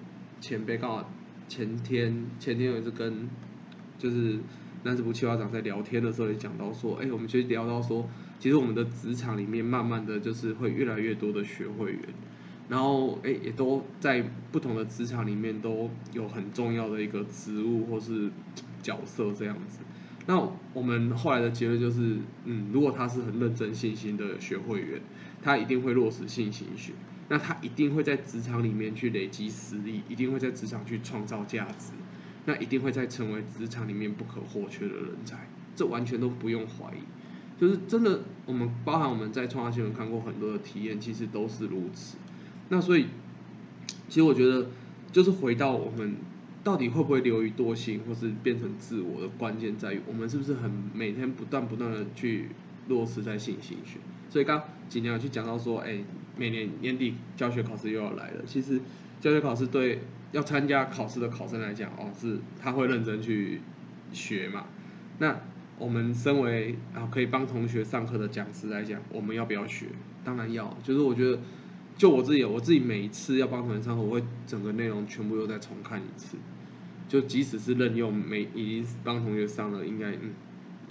[0.40, 1.04] 前辈，刚
[1.48, 3.28] 前天前天也是跟
[3.98, 4.38] 就是
[4.84, 8.08] 南子部企划长在聊天的时候也讲到说，哎，我们其实聊到说，
[8.38, 12.00] 其实我们的职场里面慢慢的就是会越来越多的学会员，
[12.68, 18.30] 然后哎也都在不同的职场里面都有很重要的一个职务或是。
[18.82, 19.80] 角色这样子，
[20.26, 25.00] 那我们后来的结论就是，嗯，如果他是很认真信心的学会员，
[25.42, 26.92] 他一定会落实信心学，
[27.28, 31.94] 那他一定会在职场里面去累积实力，一定会在职场去创造价值，
[32.44, 37.00] 那一定会在成为职场里面不可或缺的人才，这完全都不用怀疑，
[37.60, 42.18] 就是真的，我们包含我们在创化新闻看过很多的体验，其实都是如此。
[42.68, 43.06] 那所以，
[44.08, 44.66] 其实我觉得，
[45.12, 46.16] 就是回到我们。
[46.64, 52.48] 到底会不会流于惰性，或是变成自我的关键在于，我们是不是很每天不断不断的去
[52.88, 54.00] 落实在信心学？
[54.28, 56.00] 所以刚今天有去讲到说，哎，
[56.36, 58.42] 每年年底教学考试又要来了。
[58.46, 58.80] 其实
[59.20, 60.00] 教学考试对
[60.32, 63.60] 要参加考试的考生来讲，哦，是他会认真去
[64.12, 64.64] 学嘛？
[65.20, 65.38] 那
[65.78, 69.86] 我们身为啊可以帮同学上课的讲师来讲，我们要不要学？
[70.24, 70.76] 当然要。
[70.82, 71.38] 就是我觉得。
[71.96, 76.36] 就我自己，我自己每一次要帮同学上课，我会整个内容全部又再重看一次。
[77.08, 80.34] 就即使是任用，每已经帮同学上了，应该嗯，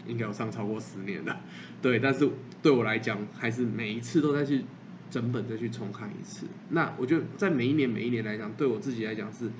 [0.08, 1.42] 应该有上超过十年了，
[1.82, 2.00] 对。
[2.00, 2.28] 但是
[2.64, 4.64] 对我来讲，还是每一次都在去
[5.12, 6.48] 整本再去重看一次。
[6.70, 9.52] 那我觉得在每一年每一年来讲，对我自己来讲是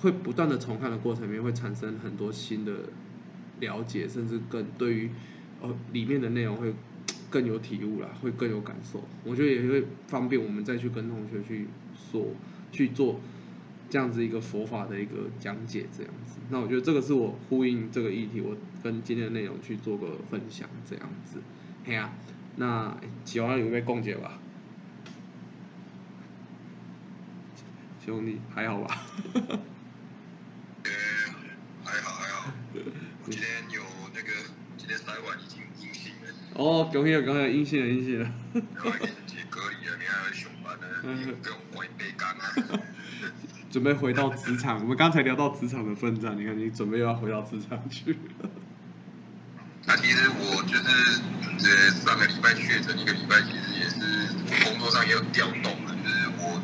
[0.00, 2.72] 会不断的重看的过程里面，会产生很多新的
[3.60, 5.10] 了解，甚至更对于
[5.60, 6.72] 哦里面的内容会。
[7.36, 9.04] 更有体悟啦，会更有感受。
[9.22, 12.28] 我觉得也会方便我们再去跟同学去说、
[12.72, 13.20] 去做
[13.90, 16.38] 这样子一个佛法的一个讲解，这样子。
[16.48, 21.42] 那我觉得这个是我呼应这个议题，我跟今天的内容去做个分享，这样子。
[21.84, 22.10] 嘿啊，
[22.56, 22.96] 那
[23.26, 24.38] 喜欢有没共解吧？
[28.02, 29.02] 兄弟还好吧？
[31.84, 32.50] 还好还好。
[33.26, 33.82] 我今天有
[34.14, 34.28] 那个。
[34.78, 35.55] 今天筛完已经阴性了。
[36.56, 38.28] 哦，恭喜了，恭喜了，阴性了，阴性了。
[43.70, 48.16] 准备回到职场，我们刚才聊到职场的奋战，你看你准备又要回到职场去。
[49.84, 51.20] 那其实我就是
[51.60, 54.00] 呃上个礼拜确诊，一个礼拜其实也是
[54.64, 56.58] 工作上也有调动啊，就是我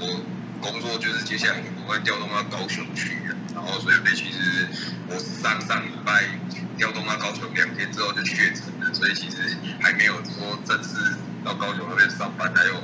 [0.00, 0.24] 我
[0.62, 3.18] 工作就是接下来我会调动到高雄去，
[3.54, 4.66] 然后所以其实
[5.08, 6.40] 我上上礼拜
[6.78, 9.36] 调动到高雄两天之后就确诊了，所以其实
[9.80, 12.74] 还没有说正式到高雄那边上班，还有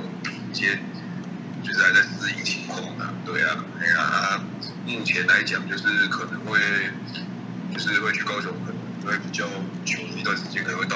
[0.51, 0.77] 一些
[1.63, 3.13] 就是还在适应情况呢。
[3.25, 4.43] 对啊，哎呀，
[4.85, 6.59] 目前来讲就是可能会
[7.73, 8.81] 就是会去高雄可能。
[9.01, 9.47] 会比较
[9.83, 10.95] 久一段时间，可能会到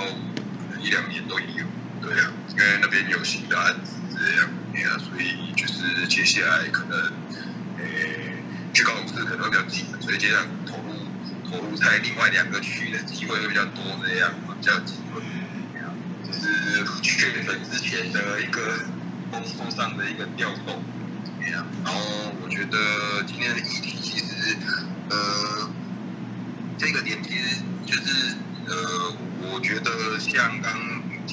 [0.80, 1.66] 一两年都有，
[2.04, 7.00] 对啊，因为那边有新的案子这样，对啊，所以就是接下来可能，
[7.80, 8.36] 诶，
[8.76, 10.94] 去高雄市可能会比较近，所以接下来投入
[11.50, 14.32] 投入在另外两个区的机会会比较多这样，
[14.66, 15.22] 较机会，
[16.26, 18.80] 就是确诊之前的一个
[19.32, 20.82] 工作上的一个调动，
[21.40, 22.02] 对啊，然后
[22.42, 24.58] 我觉得今天的议题其实，
[25.10, 25.70] 呃，
[26.78, 27.62] 这个点其实。
[27.86, 30.74] 就是呃，我觉得像刚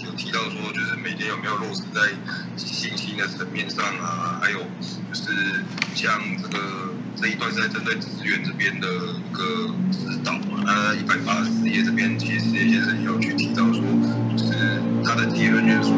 [0.05, 2.13] 有提到说，就是每天有没有落实在
[2.59, 5.65] 信心的层面上啊，还有就是
[5.95, 10.63] 像这个这一段是在针对资源这边的一个指导嘛。
[10.65, 13.83] 那一百八十页这边其实也是有去提到说，
[14.31, 15.95] 就是他的结论就是说，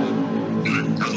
[0.99, 1.15] 他说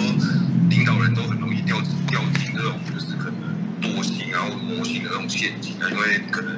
[0.69, 3.41] 领导人都很容易掉掉进这种就是可能
[3.81, 6.57] 惰性然后魔性的这种陷阱啊，因为可能。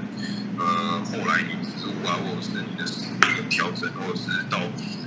[0.60, 4.60] 呃，后来你失误啊，或者是你的实力有调整，或者是到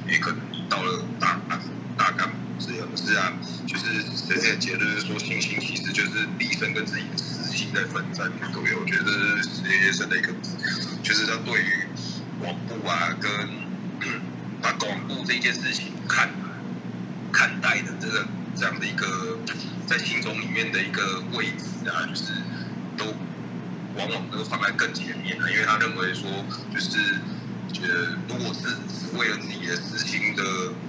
[0.08, 1.60] 也可能到了大大
[1.94, 3.34] 大干部这样是啊，
[3.66, 7.18] 就是谁谁的结论是说，信心其实就是立身跟自己的
[7.56, 8.30] 心在奋战。
[8.52, 10.32] 对，我觉得是实生的一个，
[11.02, 11.86] 就是他对于
[12.40, 13.30] 广部啊，跟
[14.60, 16.30] 把广部这件事情看
[17.32, 19.38] 看待的这个这样的一个
[19.86, 22.32] 在心中里面的一个位置啊，就是
[22.96, 23.14] 都。
[23.94, 26.24] 往往都放在更前面了，因为他认为说，
[26.72, 27.18] 就是
[27.74, 30.42] 觉得如果是只为了自己的私心的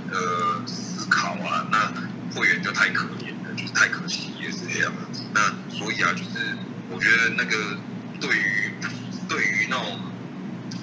[0.10, 1.92] 呃思考啊，那
[2.34, 4.94] 会员就太可怜，就是太可惜也是这样。
[5.34, 6.58] 那所以啊，就是
[6.90, 7.78] 我觉得那个
[8.20, 8.72] 对于
[9.28, 10.00] 对于那种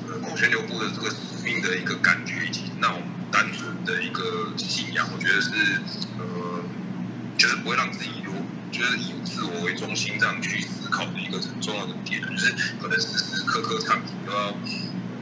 [0.08, 5.50] 呃孔宣流部的这个使命的一个感觉，以及那种单纯的一个信仰，我觉得是
[6.18, 6.64] 呃，
[7.36, 8.32] 就是不会让自己有。
[8.72, 14.56] 就是以自我为中心这样去思考的一个很重要的点，就是可能时时刻刻、场景都要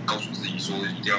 [0.05, 1.19] 告诉自己说，一定要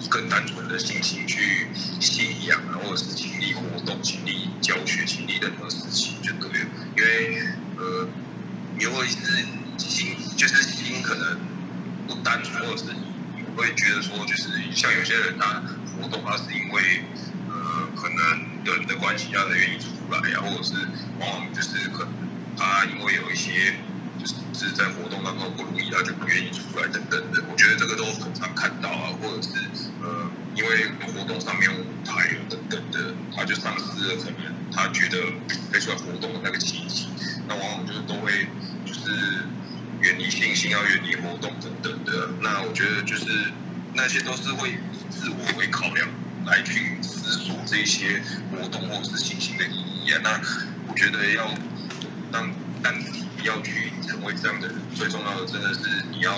[0.00, 1.68] 以更单纯的心情去
[2.00, 6.66] 信仰啊，或者是经历活动、经历教学、经历任何事情就对了。
[6.96, 7.42] 因为
[7.76, 8.08] 呃，
[8.78, 9.16] 你会是
[9.78, 11.38] 心，就是心可能
[12.06, 12.84] 不单纯，或者是
[13.36, 15.62] 你会觉得说，就是像有些人他
[15.96, 17.02] 活动他是因为
[17.48, 18.18] 呃，可能
[18.64, 20.74] 人的关系让他愿意出来呀，或者是
[21.18, 22.12] 往往就是可能
[22.56, 23.74] 他因为有一些
[24.18, 27.42] 就是在活动当中不如意，他就不愿意出来等等的。
[27.50, 29.48] 我觉得这个都很常看到啊，或者是
[30.02, 35.18] 呃因为活动上面舞台等等的，他就丧失了可能他觉得
[35.70, 37.06] 可以出来活动的那个契机。
[37.48, 38.46] 那往往就是都会
[38.84, 39.10] 就是
[40.00, 42.30] 远离信心，要远离活动等等的。
[42.40, 43.52] 那我觉得就是
[43.94, 44.76] 那些都是会以
[45.10, 46.08] 自我为考量。
[46.46, 50.40] 来去思索这些活动或者是信心的意义啊，那
[50.86, 51.44] 我觉得要
[52.32, 52.50] 让
[52.82, 56.34] 单体要去成为这样的人，最重要的真的是你要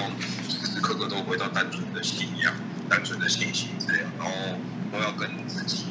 [0.49, 2.53] 时时刻刻都回到单纯的信仰、
[2.89, 4.59] 单纯的信心这样，然后
[4.93, 5.85] 都要跟自己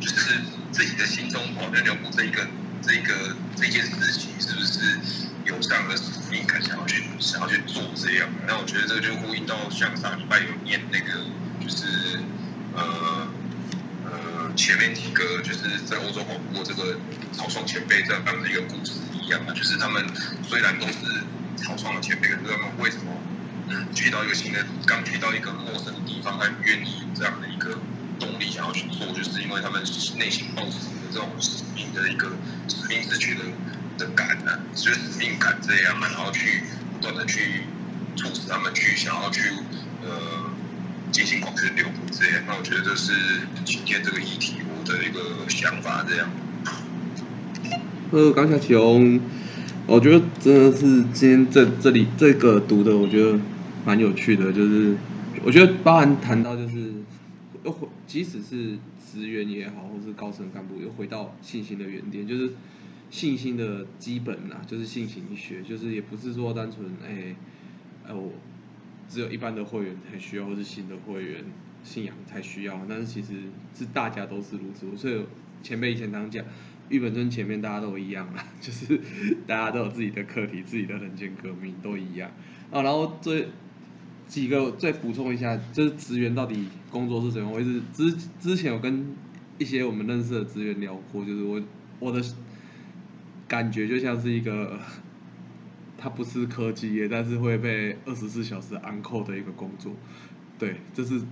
[0.00, 0.40] 就是
[0.72, 2.46] 自己的心中保证留步这一个
[2.80, 4.98] 这一个这件事情是不是
[5.44, 8.28] 有这样的使命感，想要去想要去做这样。
[8.46, 11.26] 那我觉得这个就呼应到像上礼拜有念那个
[11.60, 12.18] 就是
[12.74, 13.28] 呃
[14.04, 14.52] 呃。
[14.54, 16.98] 前面几个就是在欧洲广播这个
[17.32, 18.92] 草创前辈这样的一个故事
[19.22, 20.04] 一样啊，就是他们
[20.42, 20.98] 虽然都是
[21.56, 23.12] 草创的前辈，可是他们为什么
[23.94, 27.78] 去到一个新的，刚去到一个陌生的地方，还愿意有这样的一个
[28.18, 29.82] 动力想要去做，就是因为他们
[30.16, 32.32] 内心抱持的这种使命的一个
[32.68, 33.40] 使命之觉的
[33.98, 37.64] 的感呢，就是使命感这样，然后去不断的去
[38.16, 39.40] 促使他们去想要去
[40.02, 40.50] 呃。
[41.12, 43.12] 进行广宣流布这样，那我觉得这是
[43.66, 46.26] 今天这个议题我的一个想法这样。
[48.12, 49.18] 呃，刚才琼，
[49.86, 53.38] 我觉得真的是今天这这里这个读的，我觉得
[53.86, 54.94] 蛮有趣的，就是
[55.42, 56.92] 我觉得包含谈到就是
[57.64, 58.76] 又回，即使是
[59.10, 62.50] 职员也好，或是高层干部，又回到信心的原点，就是
[63.10, 67.34] 信心的基本啦，就是信心学，就是也不是说单纯哎
[68.06, 68.30] 哎我。
[69.08, 71.44] 只有一般的会员才需要，或是新的会员
[71.84, 73.34] 信仰才需要，但是其实
[73.76, 74.86] 是大家都是如此。
[74.96, 75.22] 所以
[75.62, 76.42] 前辈以前常讲，
[76.88, 79.00] 玉本尊前面大家都一样啊， 就是
[79.46, 82.30] 大家都有自己的课题，自己的人间革命都一样
[82.70, 82.82] 啊。
[82.82, 83.48] 然后最
[84.26, 87.80] 几个再补充一下，就是职员到底工作是怎么回事？
[87.92, 89.14] 之之前有跟
[89.58, 91.62] 一些我们认识的职员聊过，就是我
[91.98, 92.22] 我的
[93.48, 94.78] 感觉就像是一个。
[96.04, 99.92] 它不是科技业，但是会被二十四小时安扣的一个工作，
[100.58, 101.22] 对，这是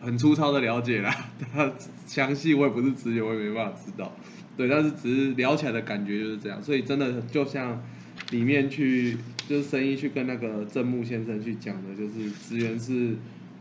[0.00, 1.14] 很粗糙的了解啦。
[1.54, 1.70] 它
[2.04, 4.12] 详细我也不是职业，我也没办法知道。
[4.56, 6.62] 对，但是只是聊起来的感觉就是这样。
[6.62, 7.82] 所以真的就像
[8.30, 9.16] 里面去
[9.48, 13.16] 就是生意去跟那个郑木先生去讲的，就是职员是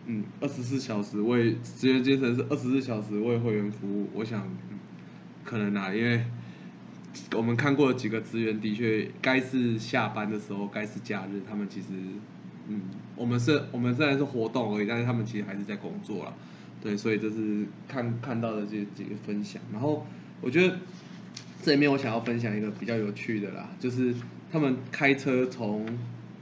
[0.07, 4.07] 嗯二十四小时为职员精神是二十四小时为会员服务。
[4.13, 4.47] 我想
[5.43, 6.23] 可能啊，因为。
[7.35, 11.87] 我们看过几个职员，的确该是下班的时候，该是假日，他们其实，
[12.69, 12.79] 嗯，
[13.17, 16.33] 我们是，我们虽然是活动而已，但是他们其实还是在工作了，
[16.81, 19.61] 对，所以这是看看到的这几个分享。
[19.73, 20.07] 然后
[20.41, 20.77] 我觉得
[21.61, 24.13] 这里面我想要分享一个比较有趣的啦，就是
[24.51, 25.85] 他们开车从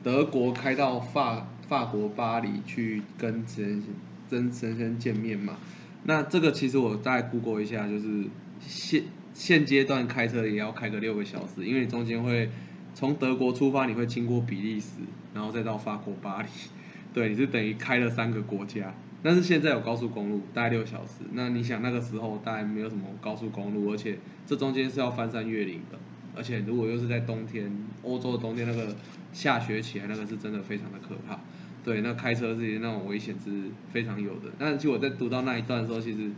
[0.03, 3.83] 德国开到法法国巴黎去跟神
[4.29, 5.57] 真神仙见面嘛。
[6.03, 8.25] 那这个其实我大概 Google 一下，就是
[8.59, 9.03] 现。
[9.35, 12.49] 现阶段开车也要开个六个小时，因为你中间会
[12.93, 14.87] 从德国出发，你会经过比利时，
[15.33, 16.49] 然后再到法国巴黎，
[17.13, 18.93] 对，你是等于开了三个国家。
[19.21, 21.23] 但是现在有高速公路，大概六小时。
[21.33, 25.97] 那你想那个时候大概没有什么高速公路，而且这中间是要翻山越岭的，
[26.35, 27.71] 而且如果又是在冬天，
[28.03, 28.95] 欧洲的冬天那个
[29.33, 31.39] 下雪起来，那个是真的非常的可怕。
[31.83, 33.49] 对，那开车是那种危险是
[33.91, 34.49] 非常有的。
[34.57, 36.31] 但是其实我在读到那一段的时候，其实。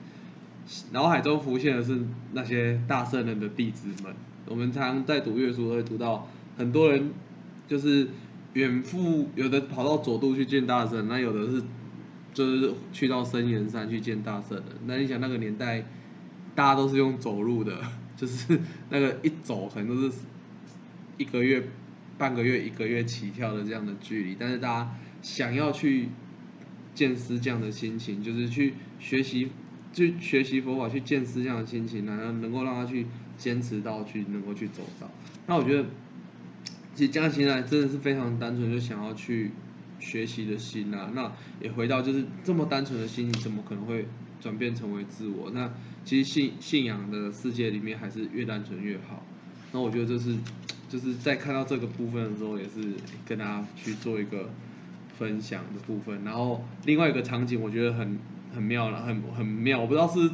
[0.92, 2.00] 脑海中浮现的是
[2.34, 4.14] 那些大圣人的弟子们。
[4.46, 7.12] 我们常在读月书会读到很多人，
[7.68, 8.08] 就是
[8.54, 11.64] 远赴，有的跑到佐渡去见大圣，那有的是
[12.34, 14.66] 就是去到深岩山去见大圣的。
[14.86, 15.84] 那你想那个年代，
[16.56, 17.78] 大家都是用走路的，
[18.18, 18.60] 就是
[18.90, 20.18] 那个一走可能都是
[21.18, 21.64] 一个月、
[22.18, 24.36] 半个月、一个月起跳的这样的距离。
[24.40, 26.10] 但是大家想要去
[26.94, 29.50] 见师这样的心情，就是去学习。
[29.94, 33.06] 去学习佛法，去见师这样的心情，然后能够让他去
[33.38, 35.12] 坚持到去能够去走到。
[35.48, 35.86] 那我觉得，
[36.96, 39.52] 其实江心来真的是非常单纯，就想要去
[40.02, 41.10] 学习的心啊。
[41.16, 41.32] 那
[41.62, 44.06] 也回到就是这么单纯的心，你怎么可能会
[44.41, 45.49] 转变成为自我？
[45.52, 45.72] 那
[46.04, 49.24] 其实信信仰的世界里面，还是越单纯越好。
[49.72, 50.36] 那我觉得这是
[50.89, 52.95] 就是在看到这个部分的时候，也是
[53.26, 54.49] 跟大家去做一个
[55.18, 56.26] 分享的部分。
[56.26, 58.20] 然后另外一个场景，我觉得很。
[58.54, 59.80] 很妙了，很很妙。
[59.80, 60.30] 我不知道是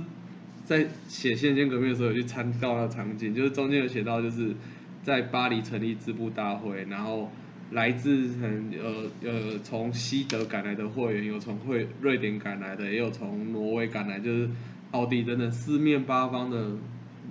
[0.65, 4.55] 在写《宪间革命》的时候有去参到那场景，就是中间有写到，就是
[5.03, 7.32] 在巴黎成立支部大会，然后
[7.72, 14.49] 来自很呃呃从西德赶来的会员，有从会瑞典赶来的，也有从挪威赶来，就是
[14.91, 16.72] 奥地等等四面八方的。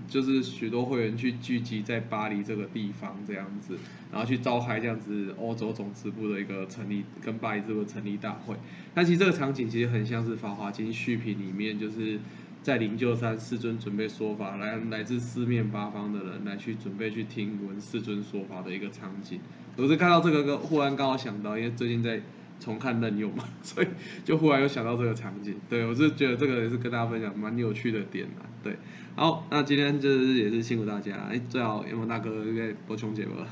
[0.09, 3.77] 就是许多会员去聚集在巴黎这个地方这样子，
[4.13, 8.55] 然后去召开这样子欧洲总支部的一个成立跟巴黎这个成立大会。
[8.95, 12.21] 那其实这个场景其实很像是《法华经》续品里面，就是
[12.63, 19.41] 在灵鹫山世尊准备说法，来来自四面八方的人来去准备去听闻世尊说法的一个场景。
[19.77, 22.21] 我是看到这个忽然刚好想到，因为最近在。
[22.59, 23.87] 重看任用嘛， 所以
[24.25, 28.79] 就忽然又想到这个场景，对我是觉得这个也是跟大家分享蛮有趣的点啊，对，
[29.15, 33.47] 好，那今天就是也是辛苦大家，哎，最好有没大哥在播琼姐吧？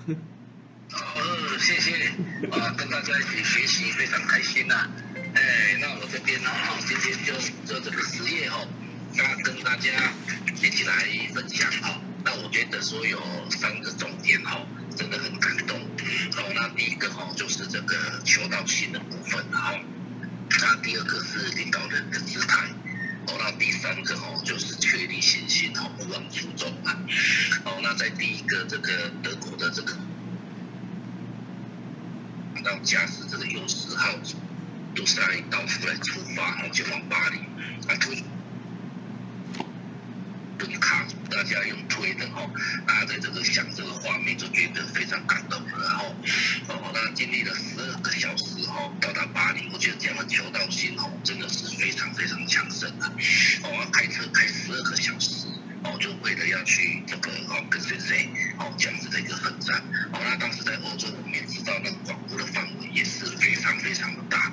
[0.91, 1.20] 好，
[1.61, 2.07] 谢谢，
[2.51, 4.89] 啊，跟大家一起学习非常开心呐，
[5.35, 6.49] 哎，那我这边呢，
[6.89, 7.35] 今天就
[7.66, 8.66] 做这个实验哦，
[9.14, 9.91] 那跟大家
[10.62, 10.95] 一起来
[11.35, 13.20] 分享哦，那我觉得说有
[13.51, 14.66] 三个重点哦。
[14.97, 19.75] 真的很感动，哦，那第一个哈就是这个求道心的部分，哈，
[20.61, 22.68] 那第二个是领导人的姿态，
[23.27, 26.97] 哦，那第三个哦就是确立信心，哦，不忘初衷啊，
[27.64, 29.97] 哦，那在第一个这个德国的这个，
[32.64, 34.14] 让驾驶这个优势号
[34.95, 37.39] 都是来到处来出发，然后就往巴黎，
[37.89, 38.14] 啊，就。
[40.81, 40.93] 卡大
[41.45, 42.51] 家用推的哈，
[42.86, 46.14] 大家在这个想这个画面就觉得非常感动了，然后
[46.68, 53.07] 哦，那经历了十二个小时哈，到达巴黎，我觉得这样的求道心哦，真的是非常非常强盛的。
[53.62, 55.47] 哦，开车开十二个小时，
[55.84, 58.28] 哦，就为了要去这个哦跟谁谁
[58.59, 59.82] 哦这样子的一个奋战。
[60.12, 64.53] 哦，那当时在欧洲，我们也知道那个广播的范围也是非常非常的大。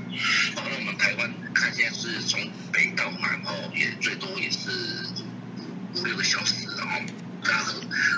[0.55, 2.39] 哦，那我们台湾看现在是从
[2.71, 5.07] 北到南哦，也最多也是。
[5.95, 7.01] 五六个小时，然后，
[7.43, 7.73] 然后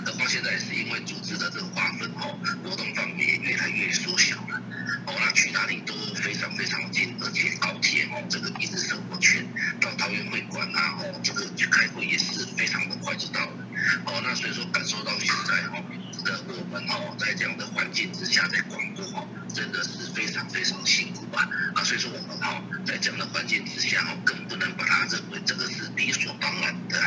[0.05, 2.28] 何况现在是因为组织的这个划分，哈，
[2.63, 4.61] 活动范围也越来越缩小了。
[5.05, 9.45] 哦，那去哪里都非常非常近，而且高铁哦，这个一日生活圈
[9.82, 13.57] 到桃园会馆啊，哦，这个去开会也是非常的快就到了。
[14.05, 15.84] 哦，那所以说感受到现在哦
[16.24, 21.47] 的我们哦，在这样的环境之下在广播哦，真的是非常非常辛苦吧。
[21.76, 26.99] 啊，所以说我们哈在这样的环境之下哈，更不能把它认为这个是理所当然的。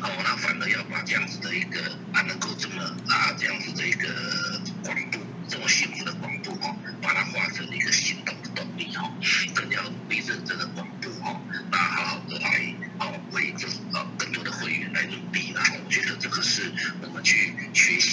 [0.00, 1.80] 哦，那反而要把这样子的一个
[2.12, 4.08] 啊能够这么啊这样子的一个
[4.82, 5.18] 广度，
[5.48, 9.12] 这么幸福的广度哦，把它化成一个行动的动力哈，
[9.54, 15.62] 更要努力认真的广度哈，那好好的来哦为这呃更多的会员来努力啦。
[15.84, 18.11] 我觉得这个是我们去学习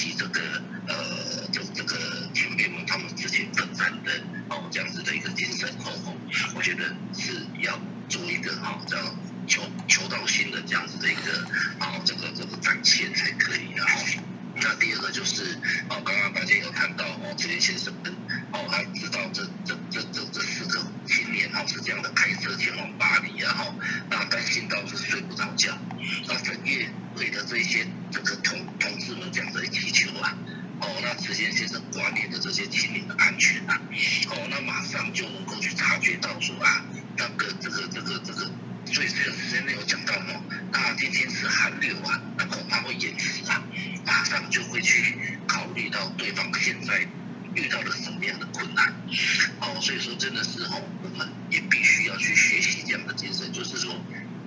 [49.99, 53.95] 说真的是哦，我们也必须要去学习这样的精神，就是说，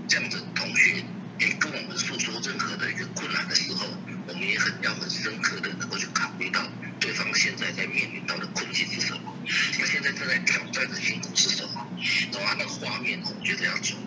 [0.09, 1.05] 这样的同学
[1.39, 3.87] 也跟我们诉说任何的一个困难的时候，
[4.29, 6.67] 我们也很要很深刻的能够去考虑到
[7.01, 9.35] 对方现在在面临到的困境是什么，
[9.79, 11.87] 那现在正在挑战的辛苦是什么，
[12.33, 13.99] 然后那个画面，我觉得要从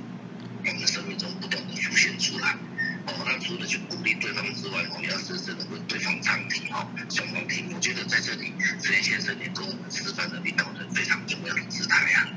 [0.65, 2.55] 我们生命中不断的浮现出来。
[3.07, 7.71] 哦，那除了去鼓励对方之外，我们要深深的为对方唱题哦，双方听。
[7.71, 10.65] 我觉得在这里，慈贤先生也跟我们示范了领导
[12.03, 12.27] 哎呀。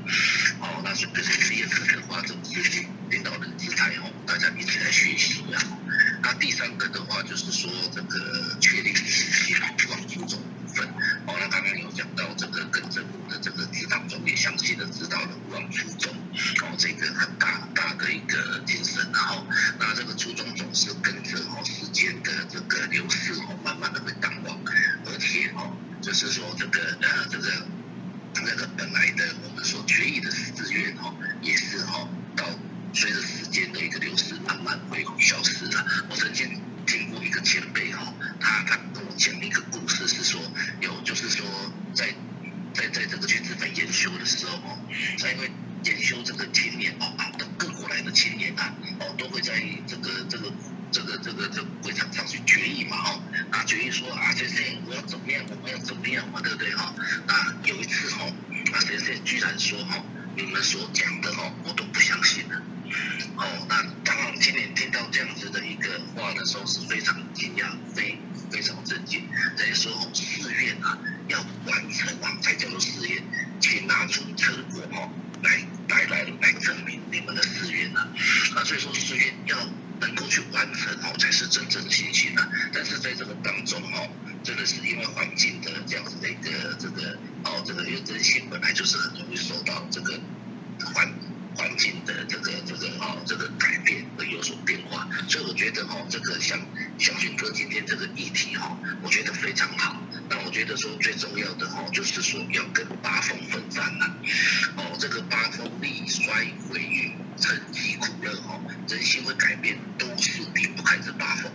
[0.61, 5.61] 哦，那所以这些职业特色化这种事情，领导人姿态哦，大家一起来学习啊。
[6.21, 9.55] 那第三个的话，就是说这个确立信息
[9.89, 10.85] 往出走部分。
[11.27, 12.25] 哦，那刚刚有讲到
[95.59, 96.57] 觉得哦，这个像
[96.97, 100.01] 小俊哥今天这个议题哈，我觉得非常好。
[100.29, 104.05] 那我觉得说最重要的哦，就是说要跟八风奋战呐。
[104.77, 106.33] 哦，这个八风力衰
[106.65, 111.51] 毁誉成疾苦乐哦，人心会改变，都是离不开这八风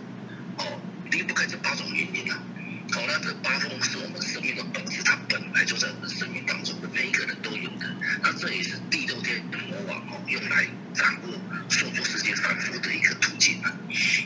[0.59, 0.79] 哦，
[1.09, 2.37] 离不开这八种原因呐。
[2.91, 7.93] 好，那这八风是我们生命的本质，它本来就在我们生命当中的，每一个人都有的。
[8.21, 11.33] 那这也是第六天的魔王哦，用来掌握
[11.69, 13.75] 所作世界反复的一个途径啊。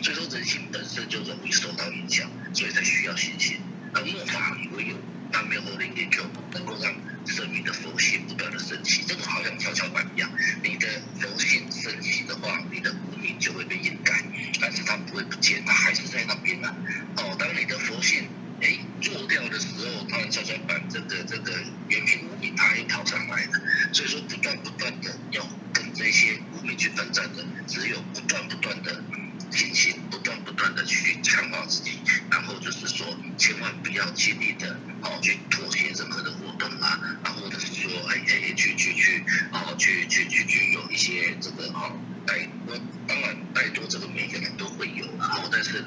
[0.03, 3.57] 所以说，人心本身就容易受到影响，所以才需要信心。
[3.93, 4.97] 而末法以为有，
[5.31, 6.93] 但没有灵力就能够让
[7.25, 9.03] 生命的佛性不断的升起。
[9.07, 10.29] 这个好像跷跷板一样，
[10.61, 10.87] 你的
[11.19, 14.21] 佛性升起的话，你的无名就会被掩盖，
[14.61, 16.75] 但是它不会不见，它还是在那边啊。
[17.17, 18.27] 哦，当你的佛性。
[18.61, 21.51] 哎，做掉的时候，它的跷跷板这个这个
[21.87, 23.61] 原品无名，它又跑上来了。
[23.93, 29.01] 所以说，不断不断的要跟这些无名去奋战的，只有不断不断的
[29.49, 31.91] 进行，不断不断的去强化自己，
[32.29, 33.07] 然后就是说，
[33.37, 41.97] 千万不要轻易的哦去妥协任何的活动啊，然后或者是说，哎哎去去去哦去去去去有一些这个哦
[42.27, 45.85] 怠多，当然怠多这个每个人都会有，然后但是。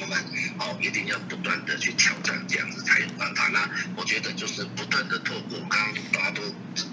[0.00, 0.18] 我们
[0.58, 3.48] 哦，一定要不断的去挑战，这样子才有办法。
[3.48, 6.42] 那我觉得就是不断的透过刚刚大家都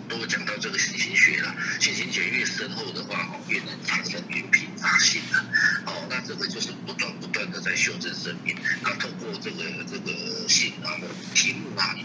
[0.08, 5.46] 都讲到这个行星学了，行星学越深厚的话，哦，越能产生云频发性啊。
[5.86, 8.56] 哦，那这个就是不断不断的在修正生命。
[8.84, 11.96] 那透过这个这个信啊的题目啊，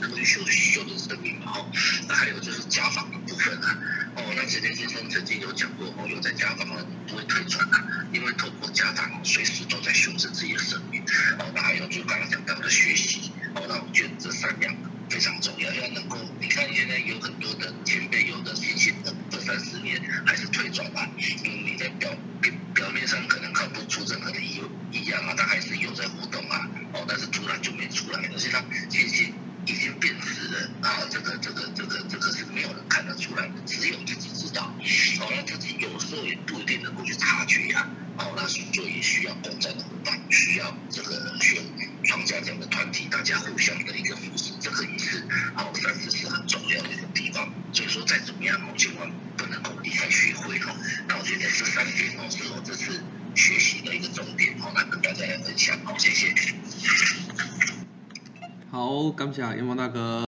[0.00, 1.52] 能够去修修正生命嘛。
[1.54, 1.70] 哦，
[2.08, 3.78] 那还有就是家访的部分啊。
[4.34, 6.66] 那前田先生曾经有讲过，哦，有在家访
[7.06, 11.02] 不会退转啊，因为透过家访，随时都在修正自己的生命。
[11.38, 13.30] 哦，那还有就刚刚讲到的学习。
[13.54, 14.74] 哦，那我觉得这三样
[15.10, 22.10] 非常重要，要能够，你看现在有很多的前辈，有的信心的二三十年还是退转啊，嗯，你在表
[22.40, 29.34] 表表面上可能看不出任何的异异样啊，他还是有在活动啊，哦，但是突然就没出来，而且他信心
[29.66, 33.54] 已经变质了啊，这个这个这个这个是没有人看得出来的，
[35.20, 41.62] 哦，那自己有时候也不一定能够去察觉呀，哦，那所以需要共战的伙伴，需要这个需要
[42.04, 45.24] 创家这样的团体，大家互相的一个扶持，这个也是
[45.56, 47.52] 哦，三十是很重要的一个地方。
[47.72, 50.76] 所以说再怎么样哦，千万不能够离开学会哦。
[51.08, 53.02] 那我觉得这三点哦，是我这次
[53.34, 56.34] 学习的一个重点哦，那跟大家来分享，好，谢谢。
[58.70, 60.26] 好，感谢阳光大哥。